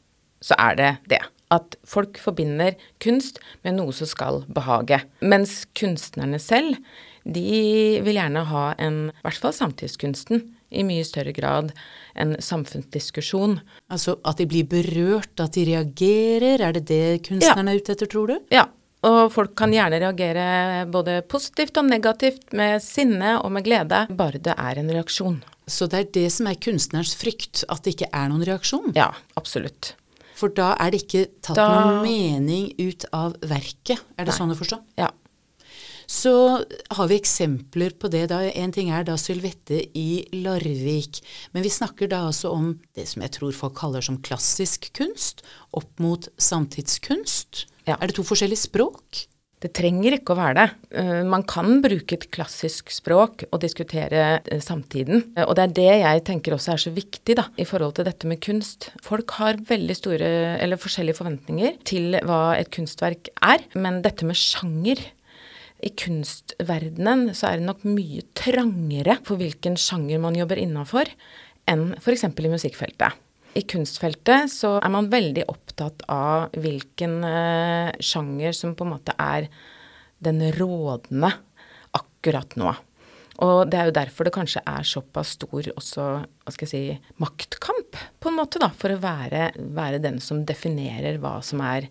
så 0.42 0.58
er 0.58 0.78
det 0.80 0.92
det. 1.14 1.22
At 1.52 1.76
folk 1.88 2.18
forbinder 2.22 2.78
kunst 3.04 3.42
med 3.66 3.76
noe 3.78 3.94
som 3.96 4.10
skal 4.10 4.42
behage. 4.52 5.02
Mens 5.22 5.66
kunstnerne 5.78 6.40
selv, 6.42 6.80
de 7.28 8.00
vil 8.02 8.18
gjerne 8.18 8.46
ha 8.50 8.66
en, 8.82 9.02
i 9.12 9.26
hvert 9.26 9.42
fall 9.44 9.56
samtidskunsten, 9.56 10.46
i 10.72 10.84
mye 10.88 11.04
større 11.08 11.34
grad 11.36 11.72
en 12.16 12.36
samfunnsdiskusjon. 12.42 13.60
Altså 13.92 14.18
at 14.28 14.38
de 14.42 14.48
blir 14.50 14.68
berørt, 14.72 15.34
at 15.40 15.54
de 15.58 15.66
reagerer, 15.72 16.62
er 16.62 16.74
det 16.78 16.86
det 16.90 17.24
kunstnerne 17.28 17.74
er 17.74 17.82
ute 17.82 17.96
etter, 17.96 18.10
tror 18.12 18.32
du? 18.34 18.38
Ja, 18.54 18.66
og 19.08 19.32
folk 19.34 19.56
kan 19.58 19.74
gjerne 19.74 20.00
reagere 20.04 20.86
både 20.92 21.22
positivt 21.30 21.78
og 21.82 21.88
negativt, 21.90 22.52
med 22.54 22.82
sinne 22.86 23.38
og 23.42 23.52
med 23.56 23.66
glede, 23.66 24.04
bare 24.18 24.42
det 24.44 24.54
er 24.58 24.82
en 24.82 24.92
reaksjon. 24.94 25.40
Så 25.72 25.88
det 25.88 26.00
er 26.00 26.12
det 26.20 26.28
som 26.34 26.50
er 26.52 26.60
kunstnerens 26.62 27.16
frykt, 27.16 27.64
at 27.72 27.84
det 27.86 27.96
ikke 27.96 28.12
er 28.12 28.30
noen 28.30 28.46
reaksjon? 28.46 28.92
Ja, 28.98 29.12
absolutt. 29.40 29.94
For 30.38 30.50
da 30.58 30.72
er 30.82 30.92
det 30.92 31.04
ikke 31.04 31.28
tatt 31.46 31.56
Da- 31.60 31.68
noen 31.70 32.04
mening 32.04 32.72
ut 32.80 33.06
av 33.14 33.36
verket, 33.42 34.00
er 34.18 34.26
det 34.26 34.34
Nei. 34.34 34.38
sånn 34.40 34.52
å 34.52 34.58
forstå? 34.58 34.80
Ja. 34.98 35.12
Så 36.12 36.34
har 36.92 37.08
vi 37.08 37.16
eksempler 37.22 37.94
på 37.96 38.10
det. 38.12 38.26
Da, 38.34 38.42
en 38.44 38.74
ting 38.76 38.90
er 38.92 39.06
da 39.08 39.16
Sylvette 39.20 39.78
i 39.96 40.26
Larvik, 40.36 41.22
men 41.56 41.64
vi 41.64 41.72
snakker 41.72 42.12
da 42.12 42.26
altså 42.28 42.52
om 42.52 42.74
det 42.98 43.08
som 43.08 43.24
jeg 43.24 43.32
tror 43.38 43.56
folk 43.56 43.78
kaller 43.80 44.04
som 44.04 44.20
klassisk 44.20 44.90
kunst, 44.98 45.46
opp 45.72 46.04
mot 46.04 46.28
samtidskunst. 46.36 47.66
Ja. 47.88 47.96
Er 47.96 48.12
det 48.12 48.18
to 48.20 48.26
forskjellige 48.28 48.68
språk? 48.68 49.26
Det 49.62 49.70
trenger 49.78 50.16
ikke 50.18 50.34
å 50.34 50.40
være 50.40 50.56
det. 50.58 50.68
Eh, 50.98 51.22
Man 51.30 51.44
kan 51.46 51.84
bruke 51.84 52.18
et 52.18 52.28
klassisk 52.34 52.90
språk 52.92 53.44
og 53.52 53.62
diskutere 53.62 54.42
eh, 54.42 54.60
samtiden. 54.60 55.28
Eh, 55.38 55.46
Og 55.46 55.54
det 55.56 55.64
er 55.68 55.76
det 55.78 55.90
jeg 56.02 56.24
tenker 56.26 56.56
også 56.58 56.74
er 56.74 56.82
så 56.82 56.94
viktig 56.96 57.38
da, 57.38 57.46
i 57.62 57.68
forhold 57.70 57.96
til 57.96 58.08
dette 58.10 58.28
med 58.28 58.42
kunst. 58.42 58.90
Folk 59.06 59.38
har 59.38 59.62
veldig 59.70 59.96
store, 60.00 60.32
eller 60.66 60.82
forskjellige 60.82 61.20
forventninger 61.22 61.78
til 61.86 62.18
hva 62.26 62.58
et 62.58 62.74
kunstverk 62.74 63.30
er, 63.38 63.62
men 63.78 64.02
dette 64.02 64.26
med 64.26 64.36
sjanger 64.36 65.06
i 65.82 65.92
kunstverdenen 65.98 67.32
så 67.38 67.50
er 67.50 67.60
det 67.60 67.68
nok 67.68 67.84
mye 67.88 68.24
trangere 68.38 69.18
for 69.26 69.42
hvilken 69.42 69.78
sjanger 69.80 70.22
man 70.22 70.38
jobber 70.38 70.62
innafor, 70.62 71.10
enn 71.70 71.92
f.eks. 71.98 72.28
i 72.30 72.52
musikkfeltet. 72.52 73.18
I 73.58 73.66
kunstfeltet 73.68 74.52
så 74.54 74.78
er 74.80 74.92
man 74.94 75.10
veldig 75.12 75.44
opptatt 75.52 76.06
av 76.12 76.54
hvilken 76.56 77.18
eh, 77.28 77.90
sjanger 78.00 78.56
som 78.56 78.78
på 78.78 78.88
en 78.88 78.94
måte 78.94 79.16
er 79.20 79.50
den 80.24 80.40
rådende 80.56 81.34
akkurat 81.98 82.56
nå. 82.62 82.72
Og 83.42 83.66
det 83.72 83.80
er 83.80 83.90
jo 83.90 83.96
derfor 83.98 84.28
det 84.28 84.36
kanskje 84.36 84.62
er 84.70 84.86
såpass 84.86 85.34
stor 85.40 85.68
også, 85.74 86.08
hva 86.22 86.54
skal 86.54 86.68
jeg 86.68 86.72
si, 86.72 87.12
maktkamp, 87.20 87.98
på 88.22 88.30
en 88.30 88.38
måte, 88.38 88.62
da, 88.62 88.70
for 88.78 88.94
å 88.94 89.02
være, 89.02 89.50
være 89.74 90.02
den 90.04 90.22
som 90.24 90.44
definerer 90.46 91.18
hva 91.24 91.40
som 91.46 91.64
er 91.66 91.90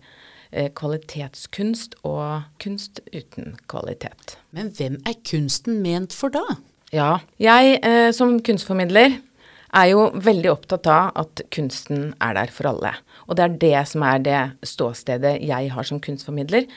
kvalitetskunst 0.51 1.95
og 2.03 2.43
kunst 2.61 2.99
uten 3.13 3.55
kvalitet. 3.71 4.37
Men 4.51 4.71
hvem 4.75 4.99
er 5.07 5.19
kunsten 5.27 5.81
ment 5.83 6.15
for 6.15 6.33
da? 6.33 6.43
Ja. 6.91 7.19
Jeg 7.39 7.79
eh, 7.87 8.11
som 8.15 8.39
kunstformidler 8.43 9.19
er 9.71 9.87
jo 9.93 10.09
veldig 10.19 10.49
opptatt 10.51 10.87
av 10.91 11.13
at 11.21 11.43
kunsten 11.53 12.11
er 12.19 12.35
der 12.35 12.51
for 12.51 12.67
alle. 12.71 12.91
Og 13.27 13.37
det 13.39 13.45
er 13.45 13.57
det 13.61 13.83
som 13.87 14.03
er 14.03 14.23
det 14.23 14.39
ståstedet 14.67 15.37
jeg 15.47 15.71
har 15.71 15.87
som 15.87 16.01
kunstformidler. 16.03 16.67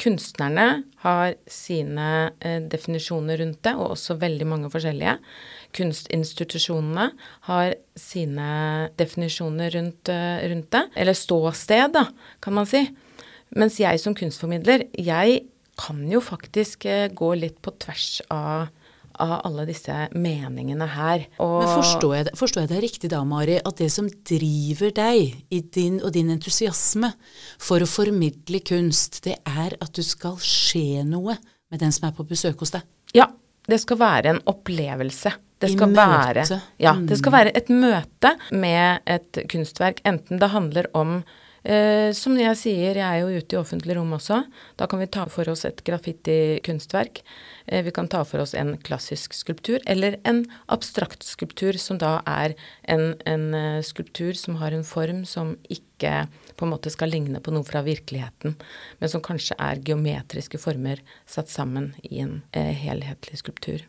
Kunstnerne 0.00 0.66
har 1.04 1.36
sine 1.48 2.08
eh, 2.44 2.60
definisjoner 2.60 3.40
rundt 3.40 3.62
det, 3.64 3.72
og 3.78 3.94
også 3.94 4.18
veldig 4.20 4.48
mange 4.50 4.72
forskjellige. 4.72 5.16
Kunstinstitusjonene 5.78 7.08
har 7.48 7.72
sine 7.96 8.50
definisjoner 9.00 9.72
rundt, 9.78 10.12
eh, 10.12 10.44
rundt 10.52 10.68
det. 10.76 10.84
Eller 10.94 11.16
ståsted, 11.16 11.96
da, 11.96 12.06
kan 12.44 12.60
man 12.60 12.68
si. 12.68 12.84
Mens 13.58 13.78
jeg 13.80 14.00
som 14.00 14.14
kunstformidler, 14.16 14.86
jeg 14.98 15.42
kan 15.80 15.98
jo 16.10 16.20
faktisk 16.24 16.86
eh, 16.88 17.08
gå 17.12 17.32
litt 17.38 17.58
på 17.64 17.72
tvers 17.80 18.20
av, 18.32 18.68
av 19.20 19.34
alle 19.44 19.64
disse 19.68 19.94
meningene 20.14 20.86
her. 20.94 21.26
Og, 21.42 21.58
Men 21.64 21.70
forstår 21.82 22.14
jeg, 22.16 22.26
det- 22.28 22.34
forstår 22.40 22.64
jeg 22.64 22.70
det 22.72 22.82
riktig 22.84 23.10
da, 23.12 23.22
Mari, 23.28 23.58
at 23.60 23.76
det 23.80 23.90
som 23.92 24.08
driver 24.08 24.92
deg 24.96 25.36
i 25.52 25.60
din 25.74 26.00
og 26.04 26.12
din 26.16 26.30
entusiasme 26.32 27.12
for 27.60 27.80
å 27.84 27.88
formidle 27.88 28.60
kunst, 28.68 29.22
det 29.24 29.38
er 29.48 29.76
at 29.80 29.92
du 29.96 30.02
skal 30.06 30.36
skje 30.40 31.04
noe 31.08 31.36
med 31.72 31.80
den 31.80 31.92
som 31.92 32.08
er 32.08 32.16
på 32.16 32.24
besøk 32.28 32.60
hos 32.64 32.72
deg? 32.76 32.84
Ja, 33.16 33.28
det 33.68 33.80
skal 33.84 34.00
være 34.00 34.32
en 34.36 34.42
opplevelse. 34.50 35.32
Det 35.62 35.68
skal 35.76 35.92
være, 35.94 36.42
ja, 36.82 36.92
det 37.06 37.16
skal 37.20 37.32
være 37.32 37.52
et 37.54 37.68
møte 37.70 38.32
med 38.50 38.98
et 39.06 39.38
kunstverk, 39.48 40.00
enten 40.04 40.40
det 40.42 40.48
handler 40.50 40.88
om 40.98 41.20
eh, 41.64 42.10
som 42.16 42.36
jeg 42.38 42.58
sier, 42.58 42.98
jeg 42.98 43.06
er 43.06 43.22
jo 43.22 43.40
ute 43.40 43.56
i 43.56 43.60
offentlig 43.60 43.96
rom 43.98 44.12
også. 44.16 44.42
Da 44.80 44.88
kan 44.90 45.02
vi 45.02 45.10
ta 45.10 45.26
for 45.30 45.48
oss 45.52 45.64
et 45.68 45.82
graffiti-kunstverk. 45.86 47.22
Eh, 47.66 47.82
vi 47.86 47.92
kan 47.94 48.08
ta 48.08 48.24
for 48.24 48.42
oss 48.42 48.54
en 48.54 48.76
klassisk 48.82 49.34
skulptur, 49.34 49.80
eller 49.86 50.18
en 50.24 50.44
abstrakt 50.66 51.22
skulptur, 51.26 51.78
som 51.78 51.98
da 52.02 52.20
er 52.26 52.56
en, 52.90 53.14
en 53.26 53.48
eh, 53.54 53.80
skulptur 53.86 54.38
som 54.38 54.58
har 54.62 54.74
en 54.74 54.86
form 54.86 55.24
som 55.28 55.56
ikke 55.70 56.26
på 56.56 56.66
en 56.66 56.72
måte 56.74 56.90
skal 56.92 57.12
ligne 57.12 57.40
på 57.40 57.54
noe 57.54 57.66
fra 57.66 57.84
virkeligheten, 57.86 58.56
men 58.98 59.10
som 59.10 59.22
kanskje 59.24 59.56
er 59.58 59.82
geometriske 59.86 60.60
former 60.60 61.02
satt 61.26 61.50
sammen 61.52 61.92
i 62.02 62.22
en 62.24 62.40
eh, 62.52 62.72
helhetlig 62.84 63.40
skulptur. 63.42 63.86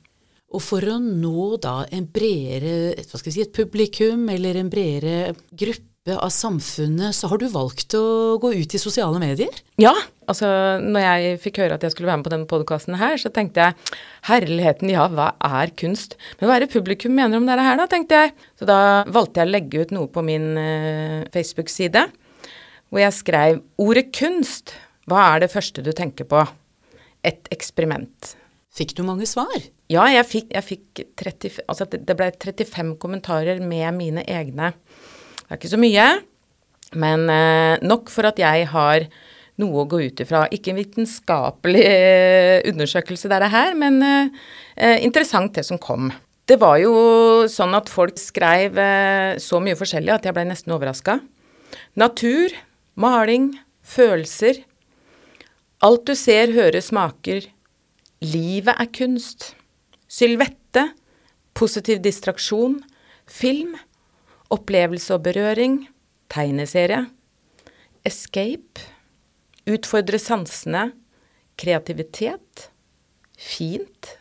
Og 0.54 0.62
for 0.62 0.86
å 0.86 1.00
nå 1.02 1.56
da 1.62 1.80
en 1.90 2.06
bredere, 2.14 2.94
hva 3.00 3.18
skal 3.18 3.32
vi 3.32 3.36
si, 3.40 3.46
et 3.48 3.56
publikum 3.56 4.28
eller 4.30 4.60
en 4.60 4.70
bredere 4.70 5.34
gruppe 5.50 5.93
av 6.12 6.30
samfunnet, 6.36 7.16
så 7.16 7.30
har 7.32 7.40
du 7.40 7.46
valgt 7.48 7.94
å 7.96 8.36
gå 8.44 8.50
ut 8.60 8.74
i 8.76 8.80
sosiale 8.82 9.22
medier? 9.24 9.54
Ja, 9.80 9.94
altså 10.28 10.50
når 10.84 11.06
jeg 11.06 11.38
fikk 11.46 11.62
høre 11.64 11.78
at 11.78 11.86
jeg 11.86 11.94
skulle 11.94 12.10
være 12.10 12.20
med 12.20 12.28
på 12.28 12.34
denne 12.34 12.50
podkasten 12.50 12.98
her, 13.00 13.16
så 13.22 13.32
tenkte 13.32 13.64
jeg 13.64 13.94
herligheten, 14.28 14.92
ja, 14.92 15.06
hva 15.08 15.30
er 15.40 15.72
kunst? 15.80 16.18
Men 16.42 16.50
hva 16.50 16.58
er 16.58 16.66
det 16.66 16.74
publikum 16.74 17.16
mener 17.16 17.40
om 17.40 17.48
dette 17.48 17.64
her, 17.64 17.80
da, 17.80 17.88
tenkte 17.88 18.20
jeg. 18.20 18.34
Så 18.60 18.68
da 18.68 18.80
valgte 19.08 19.40
jeg 19.40 19.48
å 19.48 19.54
legge 19.54 19.86
ut 19.86 19.94
noe 19.96 20.12
på 20.12 20.26
min 20.28 20.50
uh, 20.60 21.24
Facebook-side, 21.32 22.04
hvor 22.92 23.04
jeg 23.06 23.20
skrev 23.22 23.64
ordet 23.80 24.10
kunst. 24.12 24.76
Hva 25.08 25.30
er 25.30 25.46
det 25.46 25.54
første 25.56 25.86
du 25.86 25.94
tenker 25.96 26.28
på? 26.28 26.44
Et 27.24 27.48
eksperiment. 27.56 28.36
Fikk 28.76 28.92
du 28.98 29.06
mange 29.08 29.30
svar? 29.30 29.56
Ja, 29.92 30.04
jeg 30.12 30.28
fikk, 30.28 30.52
jeg 30.52 30.68
fikk 30.68 31.02
30, 31.22 31.64
altså 31.70 31.88
det 31.88 32.04
det 32.10 32.20
ble 32.20 32.28
35 32.34 32.96
kommentarer 33.00 33.64
med 33.64 33.88
mine 33.96 34.28
egne. 34.28 34.74
Det 35.54 35.60
er 35.60 35.62
ikke 35.68 35.76
så 35.76 35.78
mye, 35.78 36.04
men 36.98 37.28
eh, 37.30 37.84
nok 37.86 38.10
for 38.10 38.26
at 38.26 38.40
jeg 38.42 38.66
har 38.72 39.04
noe 39.62 39.84
å 39.84 39.86
gå 39.86 40.00
ut 40.02 40.24
ifra. 40.24 40.48
Ikke 40.50 40.72
en 40.72 40.80
vitenskapelig 40.80 41.84
undersøkelse 42.72 42.72
undersøkelse 42.72 43.30
det 43.30 43.38
er 43.38 43.54
her, 43.54 43.76
men 43.78 44.00
eh, 44.02 44.32
eh, 44.82 45.04
interessant 45.06 45.54
det 45.54 45.62
som 45.68 45.78
kom. 45.78 46.10
Det 46.50 46.58
var 46.58 46.80
jo 46.82 46.96
sånn 47.46 47.78
at 47.78 47.94
folk 47.94 48.18
skrev 48.18 48.82
eh, 48.82 49.38
så 49.38 49.62
mye 49.62 49.78
forskjellig 49.78 50.16
at 50.16 50.26
jeg 50.26 50.34
ble 50.34 50.48
nesten 50.50 50.74
overraska. 50.74 51.20
Natur, 52.02 52.58
maling, 52.98 53.52
følelser. 53.86 54.64
Alt 55.86 56.10
du 56.10 56.18
ser, 56.18 56.50
hører, 56.58 56.82
smaker. 56.82 57.46
Livet 58.26 58.74
er 58.74 58.90
kunst. 58.90 59.52
Sylvette. 60.10 60.90
Positiv 61.54 62.02
distraksjon. 62.02 62.80
Film. 63.30 63.78
Opplevelse 64.54 65.16
og 65.18 65.24
berøring. 65.26 65.80
Tegneserie. 66.32 67.06
Escape. 68.06 68.84
Utfordre 69.70 70.20
sansene. 70.22 70.92
Kreativitet. 71.60 72.68
Fint. 73.38 74.18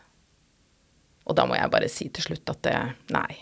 Og 1.23 1.37
da 1.37 1.45
må 1.47 1.57
jeg 1.57 1.71
bare 1.71 1.89
si 1.91 2.09
til 2.11 2.25
slutt 2.25 2.49
at 2.51 2.61
det, 2.65 2.77
nei, 3.15 3.37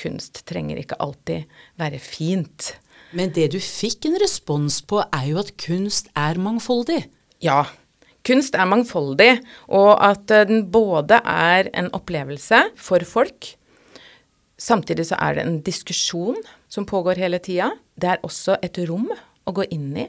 kunst 0.00 0.44
trenger 0.48 0.78
ikke 0.80 0.98
alltid 1.02 1.58
være 1.80 2.00
fint. 2.00 2.76
Men 3.16 3.32
det 3.36 3.50
du 3.54 3.58
fikk 3.62 4.08
en 4.08 4.16
respons 4.22 4.80
på, 4.88 5.02
er 5.04 5.26
jo 5.30 5.40
at 5.42 5.52
kunst 5.60 6.08
er 6.16 6.40
mangfoldig. 6.40 7.02
Ja, 7.44 7.66
kunst 8.26 8.56
er 8.58 8.68
mangfoldig, 8.68 9.36
og 9.68 9.92
at 10.02 10.32
eh, 10.34 10.46
den 10.48 10.66
både 10.72 11.20
er 11.22 11.70
en 11.76 11.92
opplevelse 11.96 12.62
for 12.80 13.04
folk, 13.06 13.52
samtidig 14.60 15.08
så 15.10 15.18
er 15.22 15.36
det 15.36 15.46
en 15.46 15.58
diskusjon 15.64 16.38
som 16.68 16.86
pågår 16.88 17.20
hele 17.20 17.40
tida. 17.42 17.70
Det 17.96 18.14
er 18.14 18.22
også 18.26 18.58
et 18.64 18.78
rom 18.88 19.08
å 19.46 19.54
gå 19.54 19.66
inn 19.74 19.90
i. 19.96 20.06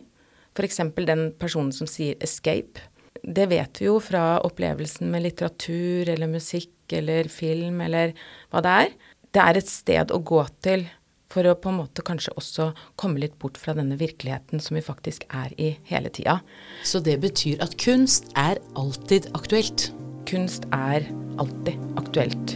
F.eks. 0.58 0.82
den 0.98 1.32
personen 1.38 1.72
som 1.72 1.88
sier 1.88 2.16
'escape'. 2.16 2.82
Det 3.24 3.50
vet 3.50 3.82
vi 3.82 3.86
jo 3.86 4.00
fra 4.00 4.40
opplevelsen 4.46 5.10
med 5.12 5.24
litteratur 5.24 6.10
eller 6.10 6.28
musikk 6.28 6.94
eller 6.94 7.28
film 7.28 7.82
eller 7.82 8.14
hva 8.52 8.62
det 8.62 8.76
er. 8.84 8.94
Det 9.34 9.42
er 9.44 9.58
et 9.58 9.70
sted 9.70 10.12
å 10.12 10.24
gå 10.24 10.46
til 10.62 10.88
For 11.28 11.44
å 11.44 11.58
på 11.60 11.68
en 11.68 11.82
måte 11.82 12.06
kanskje 12.08 12.32
også 12.40 12.70
komme 12.96 13.20
litt 13.20 13.36
bort 13.38 13.58
fra 13.60 13.74
denne 13.76 13.98
virkeligheten 14.00 14.62
som 14.64 14.78
vi 14.80 14.82
faktisk 14.82 15.26
er 15.28 15.52
i 15.60 15.74
hele 15.84 16.08
tida. 16.08 16.40
Så 16.88 17.04
det 17.04 17.20
betyr 17.20 17.60
at 17.60 17.76
kunst 17.76 18.32
er 18.40 18.64
alltid 18.80 19.28
aktuelt? 19.36 19.92
Kunst 20.24 20.64
er 20.72 21.04
alltid 21.36 21.76
aktuelt. 22.00 22.56